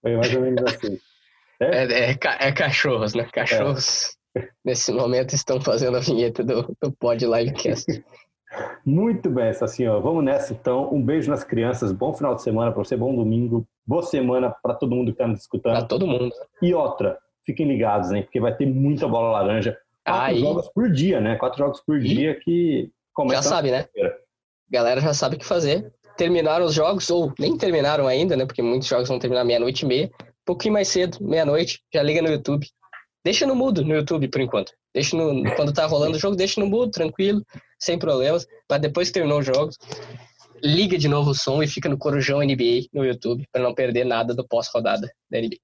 Foi 0.00 0.16
mais 0.16 0.34
ou 0.34 0.40
menos 0.40 0.64
assim. 0.64 0.98
É, 1.60 1.86
é, 1.86 2.10
é, 2.12 2.18
é 2.38 2.52
cachorros, 2.52 3.14
né? 3.14 3.28
Cachorros, 3.32 4.16
é. 4.36 4.48
nesse 4.64 4.92
momento, 4.92 5.34
estão 5.34 5.60
fazendo 5.60 5.96
a 5.96 6.00
vinheta 6.00 6.44
do, 6.44 6.72
do 6.80 6.92
Pod 6.92 7.26
Livecast. 7.26 7.84
Muito 8.86 9.28
bem, 9.28 9.52
senhora. 9.52 10.00
Vamos 10.00 10.22
nessa, 10.22 10.52
então. 10.52 10.88
Um 10.94 11.02
beijo 11.02 11.28
nas 11.28 11.42
crianças. 11.42 11.90
Bom 11.90 12.14
final 12.14 12.36
de 12.36 12.42
semana 12.42 12.70
para 12.70 12.84
você. 12.84 12.96
Bom 12.96 13.12
domingo. 13.12 13.66
Boa 13.84 14.04
semana 14.04 14.54
para 14.62 14.74
todo 14.74 14.94
mundo 14.94 15.06
que 15.06 15.14
está 15.14 15.26
nos 15.26 15.40
escutando. 15.40 15.72
Para 15.72 15.84
todo 15.84 16.06
mundo. 16.06 16.32
E 16.62 16.72
outra, 16.72 17.18
fiquem 17.44 17.66
ligados, 17.66 18.12
hein? 18.12 18.22
Porque 18.22 18.38
vai 18.38 18.54
ter 18.54 18.66
muita 18.66 19.08
bola 19.08 19.32
laranja 19.32 19.76
quatro 20.06 20.26
Aí... 20.26 20.38
jogos 20.38 20.68
por 20.68 20.92
dia, 20.92 21.20
né? 21.20 21.34
Quatro 21.34 21.58
jogos 21.58 21.80
por 21.80 21.98
dia 21.98 22.38
que 22.38 22.88
começa. 23.12 23.42
Já 23.42 23.48
sabe, 23.48 23.72
né? 23.72 23.84
Galera 24.70 25.00
já 25.00 25.14
sabe 25.14 25.36
o 25.36 25.38
que 25.38 25.44
fazer. 25.44 25.92
Terminaram 26.16 26.66
os 26.66 26.74
jogos, 26.74 27.08
ou 27.10 27.32
nem 27.38 27.56
terminaram 27.56 28.06
ainda, 28.06 28.36
né? 28.36 28.44
Porque 28.44 28.62
muitos 28.62 28.88
jogos 28.88 29.08
vão 29.08 29.18
terminar 29.18 29.44
meia-noite 29.44 29.84
e 29.84 29.88
meia. 29.88 30.10
Um 30.20 30.44
pouquinho 30.44 30.74
mais 30.74 30.88
cedo, 30.88 31.18
meia-noite, 31.20 31.80
já 31.92 32.02
liga 32.02 32.20
no 32.20 32.28
YouTube. 32.28 32.66
Deixa 33.24 33.46
no 33.46 33.54
mudo 33.54 33.84
no 33.84 33.94
YouTube 33.94 34.28
por 34.28 34.40
enquanto. 34.40 34.72
Deixa 34.94 35.16
no, 35.16 35.44
quando 35.54 35.72
tá 35.72 35.86
rolando 35.86 36.16
o 36.16 36.20
jogo, 36.20 36.34
deixa 36.34 36.60
no 36.60 36.66
mudo, 36.66 36.90
tranquilo, 36.90 37.42
sem 37.78 37.98
problemas. 37.98 38.46
Mas 38.70 38.80
depois 38.80 39.08
que 39.08 39.14
terminou 39.14 39.40
os 39.40 39.46
jogos, 39.46 39.76
liga 40.62 40.98
de 40.98 41.08
novo 41.08 41.30
o 41.30 41.34
som 41.34 41.62
e 41.62 41.68
fica 41.68 41.88
no 41.88 41.98
Corujão 41.98 42.40
NBA 42.40 42.86
no 42.92 43.04
YouTube 43.04 43.44
para 43.52 43.62
não 43.62 43.74
perder 43.74 44.04
nada 44.04 44.34
do 44.34 44.46
pós-rodada 44.46 45.08
da 45.30 45.40
NBA. 45.40 45.56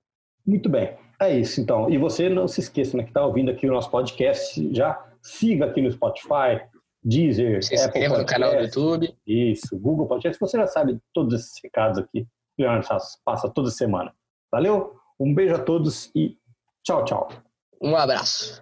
Muito 0.47 0.69
bem. 0.69 0.93
É 1.21 1.39
isso, 1.39 1.61
então. 1.61 1.89
E 1.91 1.97
você 1.97 2.29
não 2.29 2.47
se 2.47 2.61
esqueça, 2.61 2.97
né, 2.97 3.03
que 3.03 3.11
está 3.11 3.25
ouvindo 3.25 3.51
aqui 3.51 3.67
o 3.67 3.73
nosso 3.73 3.91
podcast, 3.91 4.75
já 4.75 5.03
siga 5.23 5.67
aqui 5.67 5.81
no 5.81 5.91
Spotify, 5.91 6.61
Deezer, 7.05 7.63
se 7.63 7.75
inscreva 7.75 8.19
no 8.19 8.25
canal 8.25 8.53
do 8.53 8.63
YouTube. 8.63 9.15
Isso, 9.27 9.79
Google 9.79 10.07
Podcast. 10.07 10.41
Você 10.41 10.57
já 10.57 10.67
sabe 10.67 10.99
todos 11.13 11.35
esses 11.35 11.53
recados 11.63 11.99
aqui. 11.99 12.27
Leonardo 12.59 12.87
passa 13.25 13.51
toda 13.51 13.71
semana. 13.71 14.13
Valeu? 14.51 14.95
Um 15.21 15.35
beijo 15.35 15.55
a 15.55 15.59
todos 15.59 16.11
e 16.15 16.37
tchau, 16.83 17.05
tchau. 17.05 17.29
Um 17.83 17.95
abraço. 17.95 18.61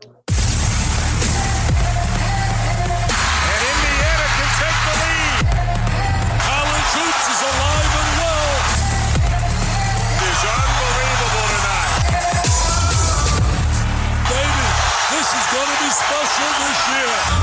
going 15.53 15.67
to 15.67 15.85
be 15.85 15.91
special 15.91 17.42